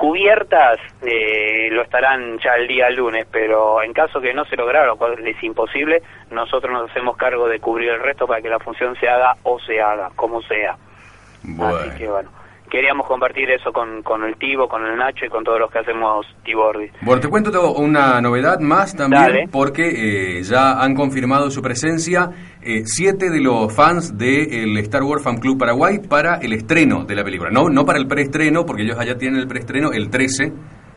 [0.00, 4.86] cubiertas eh, lo estarán ya el día lunes, pero en caso que no se lograra,
[4.86, 8.58] lo cual es imposible, nosotros nos hacemos cargo de cubrir el resto para que la
[8.58, 10.78] función se haga o se haga, como sea.
[11.42, 12.30] Así que bueno,
[12.70, 15.80] queríamos compartir eso con, con el Tibo, con el Nacho y con todos los que
[15.80, 16.90] hacemos Tibordi.
[17.02, 19.48] Bueno, te cuento una novedad más también, Dale.
[19.50, 22.30] porque eh, ya han confirmado su presencia
[22.62, 27.14] eh, siete de los fans del Star Wars Fan Club Paraguay para el estreno de
[27.14, 27.50] la película.
[27.50, 30.52] No, no para el preestreno, porque ellos allá tienen el preestreno el 13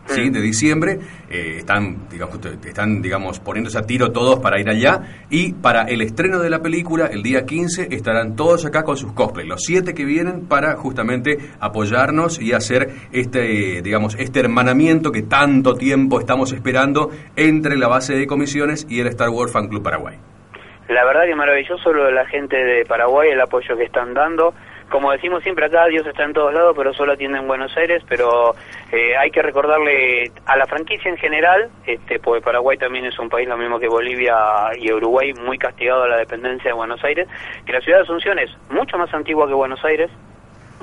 [0.07, 0.29] ¿sí?
[0.29, 0.99] de diciembre.
[1.29, 5.01] Eh, están, digamos, están, digamos, poniéndose a tiro todos para ir allá.
[5.29, 9.13] Y para el estreno de la película, el día 15, estarán todos acá con sus
[9.13, 9.47] cosplays.
[9.47, 15.75] Los siete que vienen para justamente apoyarnos y hacer este, digamos, este hermanamiento que tanto
[15.75, 20.17] tiempo estamos esperando entre la base de comisiones y el Star Wars Fan Club Paraguay.
[20.89, 24.53] La verdad que maravilloso lo de la gente de Paraguay, el apoyo que están dando.
[24.93, 28.03] Como decimos siempre acá, Dios está en todos lados, pero solo atiende en Buenos Aires,
[28.07, 28.53] pero
[28.91, 33.27] eh, hay que recordarle a la franquicia en general, este, porque Paraguay también es un
[33.27, 34.35] país lo mismo que Bolivia
[34.79, 37.27] y Uruguay, muy castigado a la dependencia de Buenos Aires,
[37.65, 40.11] que la ciudad de Asunción es mucho más antigua que Buenos Aires,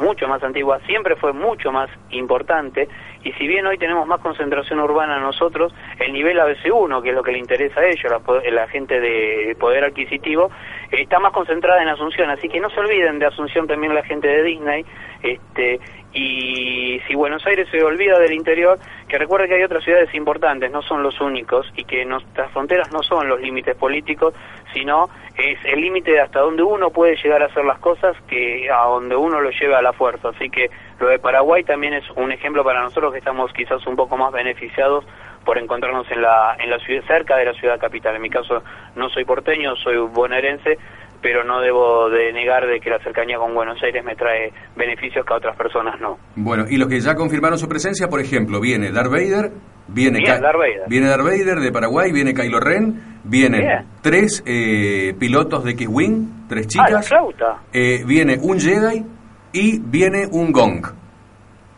[0.00, 2.88] mucho más antigua, siempre fue mucho más importante
[3.22, 7.22] y si bien hoy tenemos más concentración urbana nosotros, el nivel ABC1, que es lo
[7.22, 10.50] que le interesa a ellos, la, la gente de poder adquisitivo,
[10.90, 14.28] está más concentrada en Asunción, así que no se olviden de Asunción también la gente
[14.28, 14.84] de Disney,
[15.22, 15.80] este
[16.12, 20.70] y si Buenos Aires se olvida del interior, que recuerde que hay otras ciudades importantes,
[20.72, 24.34] no son los únicos y que nuestras fronteras no son los límites políticos,
[24.72, 25.08] sino
[25.40, 28.86] es el límite de hasta donde uno puede llegar a hacer las cosas que a
[28.86, 30.28] donde uno lo lleva a la fuerza.
[30.30, 33.96] Así que lo de Paraguay también es un ejemplo para nosotros que estamos quizás un
[33.96, 35.04] poco más beneficiados
[35.44, 38.16] por encontrarnos en la en la ciudad cerca de la ciudad capital.
[38.16, 38.62] En mi caso
[38.96, 40.78] no soy porteño, soy bonaerense,
[41.22, 45.24] pero no debo de negar de que la cercanía con Buenos Aires me trae beneficios
[45.24, 46.18] que a otras personas no.
[46.36, 49.50] Bueno, y los que ya confirmaron su presencia, por ejemplo, viene Darth Vader,
[49.88, 50.82] viene, Bien, Darth Vader.
[50.88, 53.86] viene Darth Vader de Paraguay, viene Kylo Ren, vienen Bien.
[54.02, 57.58] tres eh, pilotos de X-Wing, tres Ah, la chicas, flauta.
[57.72, 59.04] eh, viene un Jedi
[59.52, 60.86] y viene un Gong.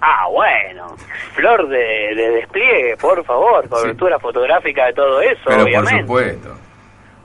[0.01, 0.97] Ah, bueno.
[1.35, 6.05] Flor de, de despliegue, por favor, cobertura fotográfica de todo eso, Pero obviamente.
[6.05, 6.55] por supuesto.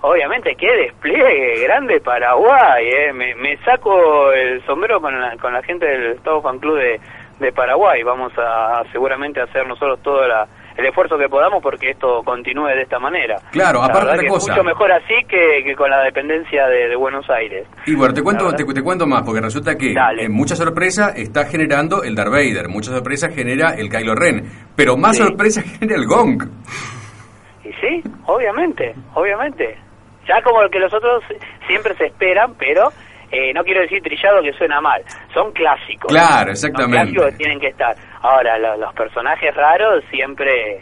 [0.01, 3.13] Obviamente, qué despliegue grande Paraguay, eh.
[3.13, 6.99] me, me saco el sombrero con la, con la gente del Estado Fan Club de,
[7.39, 8.03] de Paraguay.
[8.03, 10.47] Vamos a seguramente hacer nosotros todo la-
[10.77, 13.35] el esfuerzo que podamos porque esto continúe de esta manera.
[13.51, 14.51] Claro, La aparte otra cosa.
[14.51, 17.67] Es mucho mejor así que, que con la dependencia de, de Buenos Aires.
[17.85, 19.95] Y bueno, te cuento, te, te cuento más, porque resulta que
[20.29, 24.43] mucha sorpresa está generando el Darth Vader, mucha sorpresa genera el Kylo Ren,
[24.75, 25.23] pero más Sí.
[25.23, 26.43] sorpresa genera el Gong.
[27.63, 29.77] Y sí, obviamente, obviamente.
[30.27, 31.23] Ya como lo que los otros
[31.67, 32.89] siempre se esperan, pero
[33.31, 35.01] eh, no quiero decir trillado que suena mal.
[35.33, 36.07] Son clásicos.
[36.11, 36.97] Claro, exactamente.
[37.13, 37.95] clásicos que tienen que estar.
[38.27, 40.81] Ahora, lo- los personajes raros siempre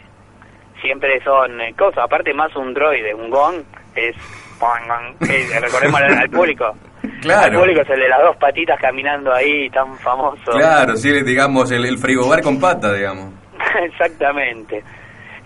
[0.80, 2.04] siempre son eh, cosas.
[2.04, 3.62] Aparte, más un droide, un gong,
[3.94, 4.14] es...
[5.60, 6.74] recordemos al, al público.
[7.20, 7.52] Claro.
[7.52, 10.50] Al público es el de las dos patitas caminando ahí, tan famoso.
[10.52, 13.32] Claro, sí, digamos, el, el frigobar con pata, digamos.
[13.82, 14.82] Exactamente.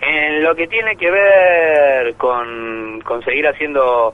[0.01, 4.13] En lo que tiene que ver con, con seguir haciendo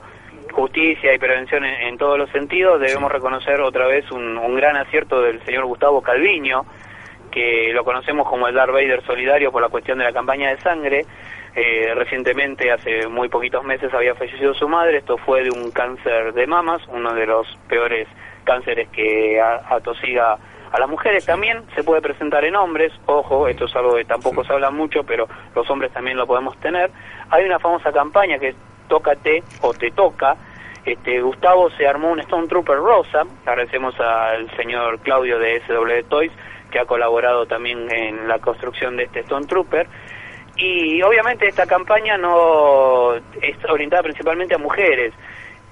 [0.52, 4.76] justicia y prevención en, en todos los sentidos, debemos reconocer otra vez un, un gran
[4.76, 6.64] acierto del señor Gustavo Calviño,
[7.38, 10.60] que lo conocemos como el Darth Vader solidario por la cuestión de la campaña de
[10.60, 11.06] sangre.
[11.54, 14.98] Eh, recientemente, hace muy poquitos meses, había fallecido su madre.
[14.98, 18.08] Esto fue de un cáncer de mamas, uno de los peores
[18.42, 20.36] cánceres que atosiga
[20.72, 21.24] a las mujeres.
[21.26, 22.92] También se puede presentar en hombres.
[23.06, 26.58] Ojo, esto es algo que tampoco se habla mucho, pero los hombres también lo podemos
[26.58, 26.90] tener.
[27.30, 28.56] Hay una famosa campaña que es
[28.88, 30.36] Tócate o Te Toca.
[30.84, 33.22] Este, Gustavo se armó un Stone Trooper rosa.
[33.46, 36.32] Agradecemos al señor Claudio de SW Toys
[36.70, 39.86] que ha colaborado también en la construcción de este Stone Trooper.
[40.56, 45.12] Y obviamente esta campaña no es orientada principalmente a mujeres.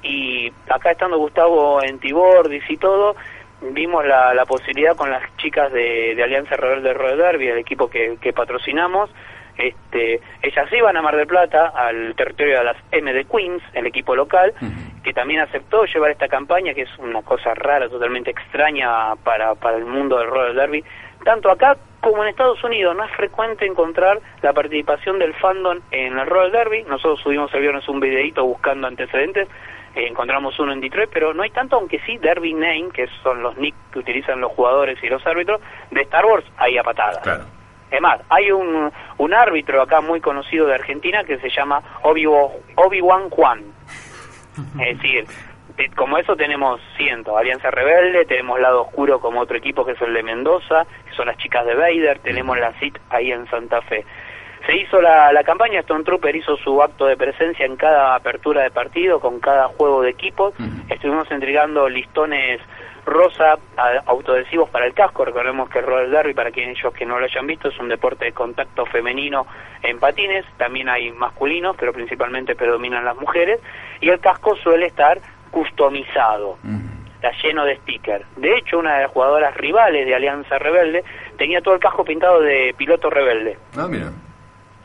[0.03, 3.17] Y acá estando Gustavo en Tibordis y todo,
[3.61, 7.89] vimos la, la posibilidad con las chicas de, de Alianza Rebelde Road Derby, el equipo
[7.89, 9.11] que, que patrocinamos.
[9.57, 14.15] Este, ellas iban a Mar del Plata, al territorio de las MD Queens, el equipo
[14.15, 14.53] local,
[15.07, 19.77] que también aceptó llevar esta campaña, que es una cosa rara, totalmente extraña para, para
[19.77, 20.85] el mundo del roller derby,
[21.25, 22.97] tanto acá como en Estados Unidos.
[22.97, 26.83] No es frecuente encontrar la participación del fandom en el roller derby.
[26.89, 29.47] Nosotros subimos el viernes un videito buscando antecedentes,
[29.95, 33.45] eh, encontramos uno en Detroit, pero no hay tanto, aunque sí Derby Name, que son
[33.45, 35.61] los nick que utilizan los jugadores y los árbitros,
[35.93, 37.19] de Star Wars, hay a patadas.
[37.93, 42.27] Es más, hay un, un árbitro acá muy conocido de Argentina que se llama Obi-
[42.75, 43.76] Obi-Wan Juan.
[44.81, 45.27] Es decir,
[45.95, 50.15] como eso tenemos cientos, Alianza Rebelde, tenemos Lado Oscuro como otro equipo que es el
[50.15, 54.05] de Mendoza, que son las chicas de Vader, tenemos la CIT ahí en Santa Fe.
[54.67, 58.63] Se hizo la, la campaña, Stone Trooper hizo su acto de presencia en cada apertura
[58.63, 60.55] de partido, con cada juego de equipos.
[60.89, 62.61] Estuvimos entregando listones
[63.07, 63.57] rosa
[64.05, 65.25] autoadhesivos para el casco.
[65.25, 67.89] Recordemos que el roller derby, para quienes ellos que no lo hayan visto, es un
[67.89, 69.47] deporte de contacto femenino
[69.83, 70.45] en patines.
[70.59, 73.61] También hay masculinos, pero principalmente predominan las mujeres.
[74.01, 76.59] Y el casco suele estar customizado
[77.17, 78.25] está lleno de stickers.
[78.37, 81.03] De hecho, una de las jugadoras rivales de Alianza Rebelde
[81.39, 83.59] tenía todo el casco pintado de piloto rebelde.
[83.77, 84.11] Ah, mira.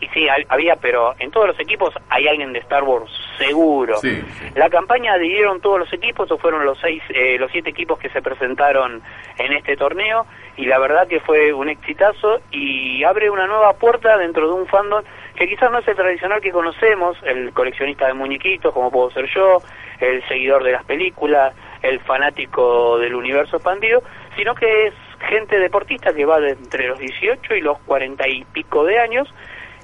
[0.02, 3.98] Y sí, hay- había, pero en todos los equipos hay alguien de Star Wars, seguro.
[3.98, 4.22] Sí,
[4.56, 8.10] La campaña dividieron todos los equipos, estos fueron los seis, eh, los siete equipos que
[8.10, 9.02] se presentaron
[9.38, 10.26] en este torneo
[10.58, 14.68] y la verdad que fue un exitazo y abre una nueva puerta dentro de un
[14.68, 15.04] fandom
[15.36, 19.28] que quizás no es el tradicional que conocemos, el coleccionista de muñequitos como puedo ser
[19.34, 19.60] yo,
[20.00, 24.02] el seguidor de las películas, el fanático del universo expandido,
[24.36, 24.94] sino que es
[25.30, 29.32] gente deportista que va de entre los 18 y los 40 y pico de años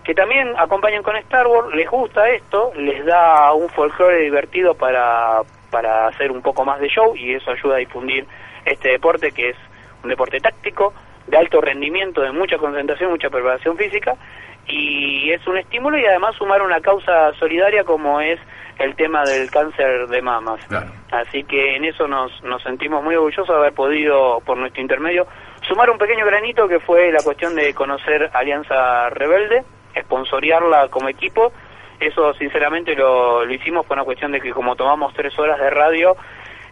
[0.08, 5.41] que también acompañan con Star Wars, les gusta esto, les da un folclore divertido para,
[5.70, 8.26] para hacer un poco más de show y eso ayuda a difundir
[8.64, 9.58] este deporte que es
[10.01, 10.93] un deporte táctico,
[11.28, 14.16] de alto rendimiento, de mucha concentración, mucha preparación física
[14.66, 18.39] y es un estímulo y además sumar una causa solidaria como es
[18.80, 20.62] el tema del cáncer de mamas.
[21.12, 25.28] Así que en eso nos, nos sentimos muy orgullosos de haber podido, por nuestro intermedio,
[25.68, 29.66] sumar un pequeño granito que fue la cuestión de conocer Alianza Rebelde,
[29.97, 31.51] esponsorearla como equipo.
[31.99, 35.69] Eso sinceramente lo, lo hicimos por una cuestión de que como tomamos tres horas de
[35.69, 36.15] radio,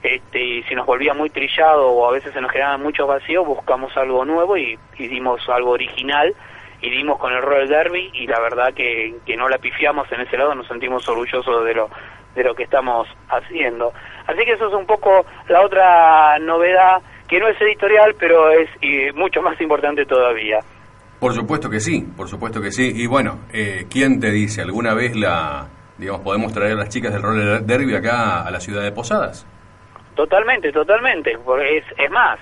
[0.03, 3.45] este, y si nos volvía muy trillado o a veces se nos generaban muchos vacíos,
[3.45, 6.35] buscamos algo nuevo y, y dimos algo original
[6.81, 10.21] y dimos con el Royal Derby y la verdad que, que no la pifiamos en
[10.21, 11.89] ese lado, nos sentimos orgullosos de lo,
[12.35, 13.93] de lo que estamos haciendo.
[14.27, 18.69] Así que eso es un poco la otra novedad que no es editorial, pero es
[18.81, 20.59] eh, mucho más importante todavía.
[21.25, 22.93] Por supuesto que sí, por supuesto que sí.
[22.95, 24.61] Y bueno, eh, ¿quién te dice?
[24.61, 25.67] ¿Alguna vez la,
[25.97, 29.43] digamos, podemos traer a las chicas del roller derby acá a la ciudad de Posadas?
[30.13, 31.35] Totalmente, totalmente.
[31.43, 32.37] porque Es, es más,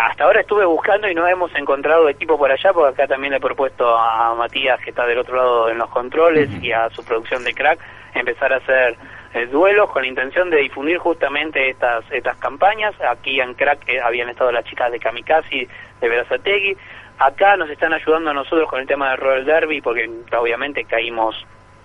[0.00, 3.38] hasta ahora estuve buscando y no hemos encontrado equipo por allá, porque acá también le
[3.38, 7.04] he propuesto a Matías, que está del otro lado en los controles, y a su
[7.04, 7.80] producción de Crack,
[8.14, 8.96] empezar a hacer
[9.34, 12.94] eh, duelos con la intención de difundir justamente estas estas campañas.
[13.00, 15.66] Aquí en Crack eh, habían estado las chicas de Kamikaze,
[16.00, 16.76] de Verazategui.
[17.18, 21.36] Acá nos están ayudando a nosotros con el tema del Royal Derby, porque obviamente caímos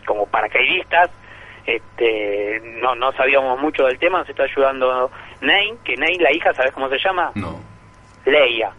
[0.05, 1.11] como paracaidistas.
[1.65, 5.11] Este, no, no sabíamos mucho del tema, nos está ayudando
[5.41, 7.31] Ney, que Ney, la hija, ¿sabes cómo se llama?
[7.35, 7.59] No.
[8.25, 8.71] Leia.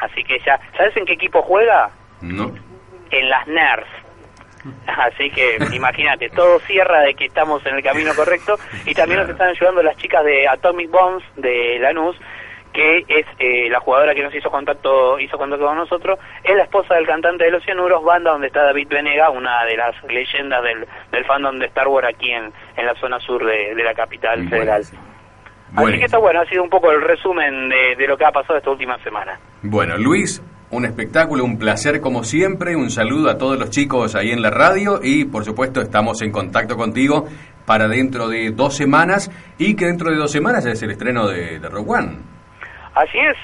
[0.00, 1.90] Así que ya, ¿sabes en qué equipo juega?
[2.20, 2.52] No.
[3.10, 3.86] En las NERF.
[4.86, 9.30] Así que imagínate, todo cierra de que estamos en el camino correcto y también nos
[9.30, 12.16] están ayudando las chicas de Atomic Bombs de Lanús,
[12.76, 16.64] que es eh, la jugadora que nos hizo contacto hizo contacto con nosotros, es la
[16.64, 20.62] esposa del cantante de Los Cianuros, banda donde está David Venega, una de las leyendas
[20.62, 23.94] del, del fandom de Star Wars aquí en, en la zona sur de, de la
[23.94, 24.82] capital federal.
[24.82, 28.30] Así que está bueno, ha sido un poco el resumen de, de lo que ha
[28.30, 29.38] pasado esta última semana.
[29.62, 32.76] Bueno, Luis, un espectáculo, un placer como siempre.
[32.76, 36.30] Un saludo a todos los chicos ahí en la radio y por supuesto estamos en
[36.30, 37.26] contacto contigo
[37.66, 41.58] para dentro de dos semanas y que dentro de dos semanas es el estreno de,
[41.58, 42.35] de Rogue One.
[42.96, 43.36] Así es.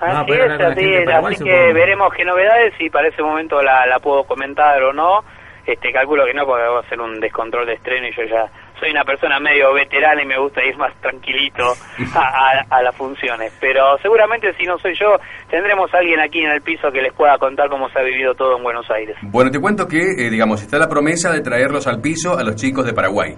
[0.00, 3.84] Ah, Así es, así es, así que veremos qué novedades y para ese momento la,
[3.86, 5.24] la puedo comentar o no.
[5.66, 8.46] Este, calculo que no, porque va a ser un descontrol de estreno y yo ya
[8.80, 11.62] soy una persona medio veterana y me gusta ir más tranquilito
[12.14, 13.52] a, a- a las funciones.
[13.60, 15.16] Pero seguramente si no soy yo,
[15.50, 18.34] tendremos a alguien aquí en el piso que les pueda contar cómo se ha vivido
[18.34, 19.16] todo en Buenos Aires.
[19.22, 22.54] Bueno, te cuento que, eh, digamos, está la promesa de traerlos al piso a los
[22.54, 23.36] chicos de Paraguay.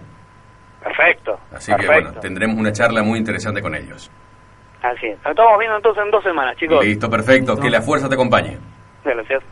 [0.85, 1.39] Perfecto.
[1.53, 4.11] Así que bueno, tendremos una charla muy interesante con ellos.
[4.83, 5.19] Así es.
[5.23, 6.85] Nos estamos viendo entonces en dos semanas, chicos.
[6.85, 7.57] Listo, perfecto.
[7.57, 8.59] Que la fuerza te acompañe.
[9.05, 9.43] Gracias.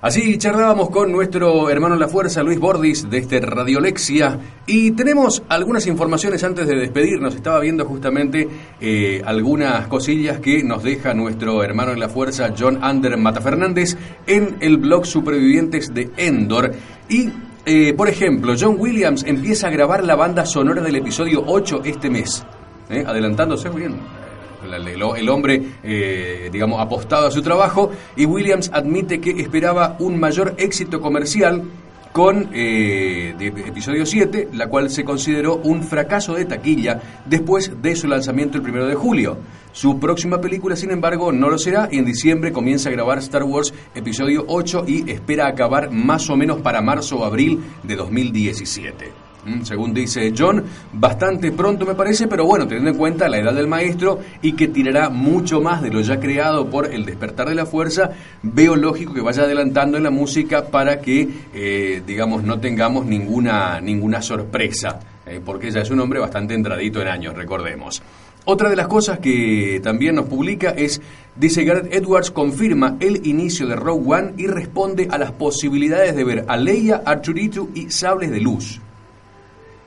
[0.00, 5.42] Así charlábamos con nuestro hermano en la fuerza, Luis Bordis, de este Radiolexia, y tenemos
[5.48, 7.34] algunas informaciones antes de despedirnos.
[7.34, 8.48] Estaba viendo justamente
[8.80, 13.96] eh, algunas cosillas que nos deja nuestro hermano en la fuerza, John Ander Mata Fernández,
[14.24, 16.70] en el blog Supervivientes de Endor.
[17.08, 17.30] Y,
[17.66, 22.08] eh, por ejemplo, John Williams empieza a grabar la banda sonora del episodio 8 este
[22.08, 22.46] mes,
[22.88, 23.02] ¿eh?
[23.04, 24.27] adelantándose muy bien
[24.74, 30.54] el, hombre, eh, digamos, apostado a su trabajo, y Williams admite que esperaba un mayor
[30.58, 31.64] éxito comercial
[32.12, 38.08] con eh, episodio 7, la cual se consideró un fracaso de taquilla después de su
[38.08, 39.38] lanzamiento el primero de julio.
[39.72, 43.44] Su próxima película, sin embargo, no lo será y en diciembre comienza a grabar Star
[43.44, 49.27] Wars episodio 8 y espera acabar más o menos para marzo o abril de 2017.
[49.48, 53.54] Mm, Según dice John, bastante pronto me parece, pero bueno, teniendo en cuenta la edad
[53.54, 57.54] del maestro y que tirará mucho más de lo ya creado por el despertar de
[57.54, 58.10] la fuerza,
[58.42, 63.80] veo lógico que vaya adelantando en la música para que, eh, digamos, no tengamos ninguna,
[63.80, 68.02] ninguna sorpresa, eh, porque ya es un hombre bastante entradito en años, recordemos.
[68.44, 71.00] Otra de las cosas que también nos publica es,
[71.36, 76.24] dice Gareth Edwards confirma el inicio de Rogue One y responde a las posibilidades de
[76.24, 78.80] ver a Leia, Arturito y Sables de Luz.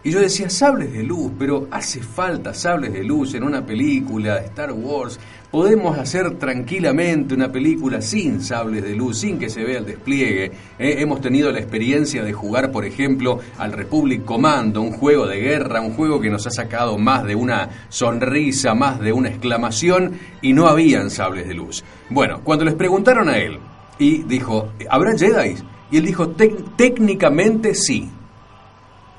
[0.03, 4.39] Y yo decía, sables de luz, pero hace falta sables de luz en una película
[4.39, 5.19] de Star Wars.
[5.51, 10.45] Podemos hacer tranquilamente una película sin sables de luz, sin que se vea el despliegue.
[10.79, 15.39] Eh, hemos tenido la experiencia de jugar, por ejemplo, al Republic Commando, un juego de
[15.39, 20.13] guerra, un juego que nos ha sacado más de una sonrisa, más de una exclamación,
[20.41, 21.83] y no habían sables de luz.
[22.09, 23.59] Bueno, cuando les preguntaron a él,
[23.99, 25.57] y dijo, ¿habrá Jedi?
[25.91, 28.09] Y él dijo, "Tec- técnicamente sí.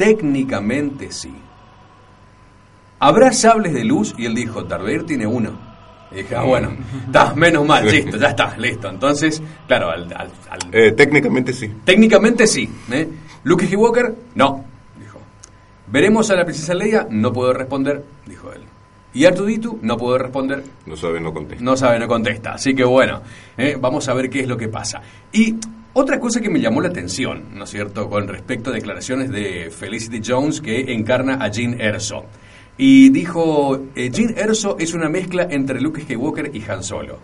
[0.04, 1.32] Técnicamente sí.
[2.98, 4.14] ¿Habrá sables de luz?
[4.18, 5.50] Y él dijo, Vader tiene uno.
[6.10, 6.72] Y dije, ah, bueno,
[7.06, 8.88] está, menos mal, listo, ya está, listo.
[8.88, 11.70] Entonces, claro, al, al- al- Eh, técnicamente sí.
[11.84, 12.68] técnicamente sí.
[12.90, 13.08] ¿eh?
[13.44, 14.64] Luke Skywalker, no,
[15.00, 15.18] dijo.
[15.88, 17.06] ¿Veremos a la princesa Leia?
[17.10, 18.62] No puedo responder, dijo él.
[19.14, 19.78] ¿Y Artuditu?
[19.82, 21.62] No puedo responder, No sabe, no contesta.
[21.64, 22.52] no sabe, no contesta.
[22.54, 23.20] Así que bueno,
[23.58, 25.00] eh, vamos a ver qué es lo que pasa.
[25.32, 25.56] Y
[25.94, 29.70] otra cosa que me llamó la atención, ¿no es cierto?, con respecto a declaraciones de
[29.70, 32.24] Felicity Jones que encarna a Jean Erso.
[32.78, 37.18] Y dijo, eh, Jean Erso es una mezcla entre Luke Skywalker y Han Solo.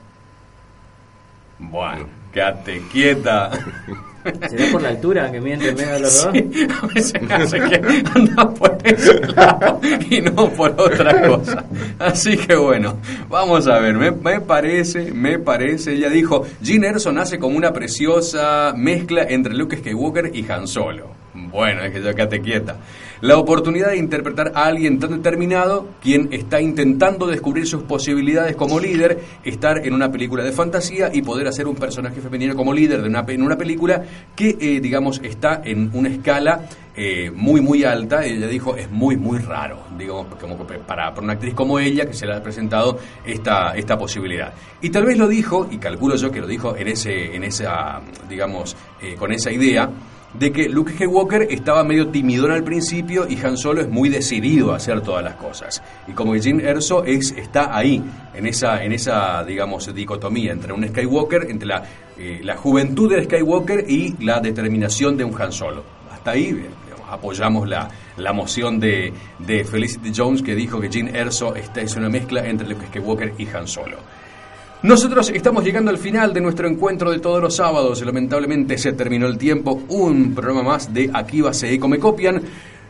[1.59, 3.51] Bueno, quédate quieta.
[4.49, 6.33] ¿Será por la altura que mide entre medio los dos?
[6.33, 7.75] Sí, a veces me hace que
[8.15, 11.65] anda por ese lado y no por otra cosa.
[11.99, 12.97] Así que bueno,
[13.29, 17.73] vamos a ver, me, me parece, me parece, ella dijo, Jean Erso nace como una
[17.73, 21.09] preciosa mezcla entre Luke Skywalker y Han Solo.
[21.35, 22.77] Bueno, es que yo quédate quieta.
[23.21, 28.79] La oportunidad de interpretar a alguien tan determinado, quien está intentando descubrir sus posibilidades como
[28.79, 33.03] líder, estar en una película de fantasía y poder hacer un personaje femenino como líder
[33.03, 34.05] de una, en una película
[34.37, 38.25] que, eh, digamos, está en una escala eh, muy, muy alta.
[38.25, 42.15] Ella dijo, es muy, muy raro, digo, como para, para una actriz como ella que
[42.15, 44.53] se le ha presentado esta, esta posibilidad.
[44.81, 48.01] Y tal vez lo dijo, y calculo yo que lo dijo en, ese, en esa,
[48.29, 49.91] digamos, eh, con esa idea,
[50.35, 54.73] de que Luke Skywalker estaba medio timidón al principio y Han Solo es muy decidido
[54.73, 55.83] a hacer todas las cosas.
[56.07, 58.03] Y como que Jim Erso es, está ahí,
[58.35, 61.83] en esa, en esa, digamos, dicotomía entre un Skywalker, entre la,
[62.19, 65.83] eh, la juventud del Skywalker y la determinación de un Han Solo.
[66.13, 66.67] Hasta ahí,
[67.11, 71.97] apoyamos la, la moción de, de Felicity Jones que dijo que Jim Erso esta es
[71.97, 73.97] una mezcla entre Luke Skywalker y Han Solo.
[74.81, 78.01] Nosotros estamos llegando al final de nuestro encuentro de todos los sábados.
[78.01, 79.83] Lamentablemente se terminó el tiempo.
[79.89, 82.41] Un programa más de Aquí va se Eco Me Copian.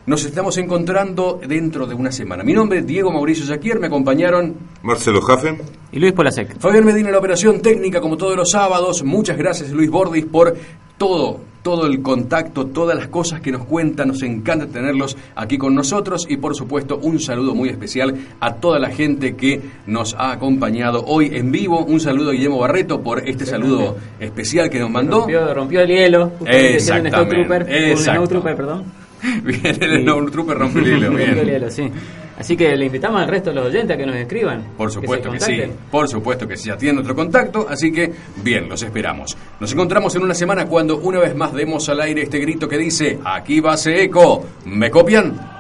[0.05, 2.45] Nos estamos encontrando dentro de una semana.
[2.45, 3.81] Mi nombre es Diego Mauricio Jaquier.
[3.81, 5.63] Me acompañaron Marcelo Jaffen.
[5.91, 6.59] Y Luis Polasek.
[6.59, 9.03] Fabián Medina en la operación técnica como todos los sábados.
[9.03, 10.55] Muchas gracias Luis Bordis por
[10.99, 14.09] todo, todo el contacto, todas las cosas que nos cuentan.
[14.09, 18.79] Nos encanta tenerlos aquí con nosotros y por supuesto un saludo muy especial a toda
[18.79, 21.85] la gente que nos ha acompañado hoy en vivo.
[21.85, 25.21] Un saludo a Guillermo Barreto por este saludo especial que nos mandó.
[25.21, 26.33] Rompió, rompió el hielo.
[26.45, 27.97] Exactamente, un.
[27.97, 28.85] Snowtrooper, perdón.
[29.43, 31.47] Bien, el Snowtrooper rompe el hilo, Rompió el bien.
[31.47, 31.91] hielo, sí.
[32.39, 34.63] Así que le invitamos al resto de los oyentes a que nos escriban.
[34.77, 38.13] Por supuesto que, sí, por supuesto que sí, ya tienen nuestro contacto, así que
[38.43, 39.37] bien, los esperamos.
[39.59, 42.79] Nos encontramos en una semana cuando una vez más demos al aire este grito que
[42.79, 45.58] dice, aquí va eco, ¿me copian?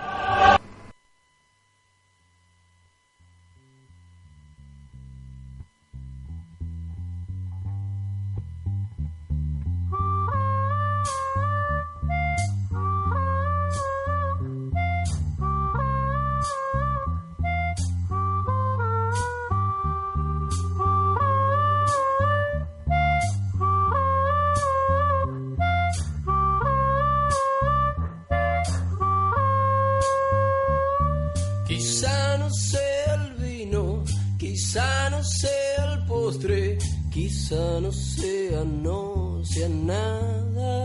[37.50, 40.84] No sea, no sea nada.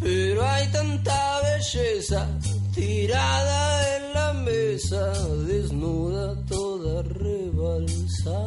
[0.00, 2.26] Pero hay tanta belleza
[2.74, 5.12] tirada en la mesa,
[5.46, 8.40] desnuda toda rebalsada.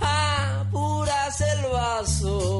[0.00, 2.59] Apuras el vaso,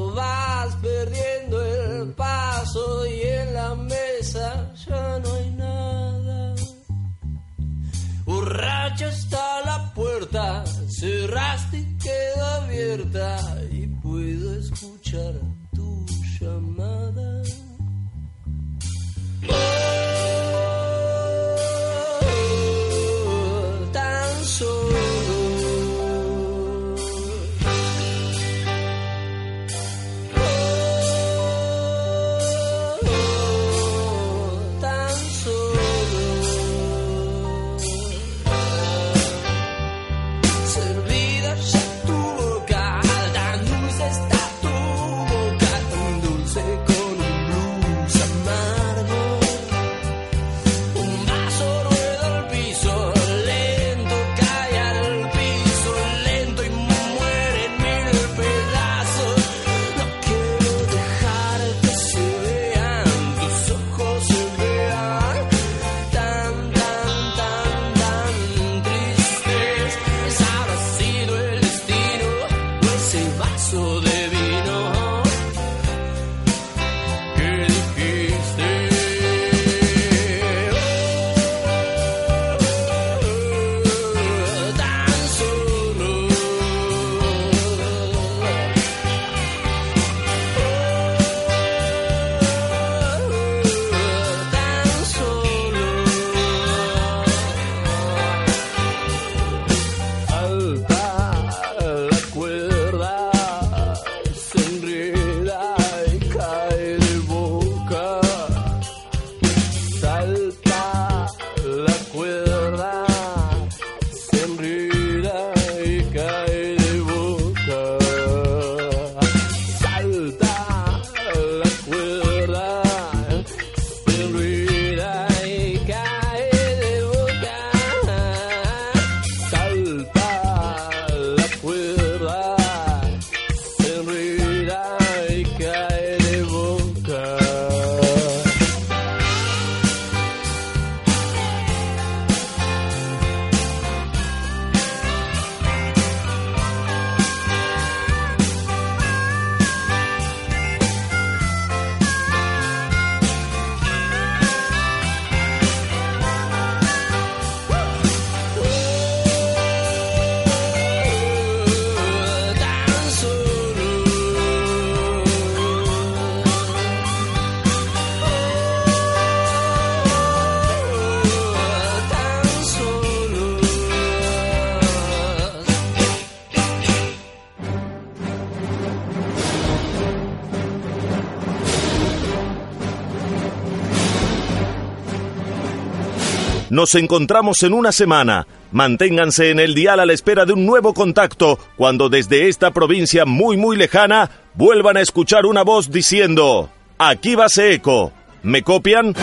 [186.81, 188.47] Nos encontramos en una semana.
[188.73, 193.27] Manténganse en el dial a la espera de un nuevo contacto cuando desde esta provincia
[193.27, 198.13] muy muy lejana vuelvan a escuchar una voz diciendo, aquí va Eco.
[198.43, 199.15] ¿Me copian?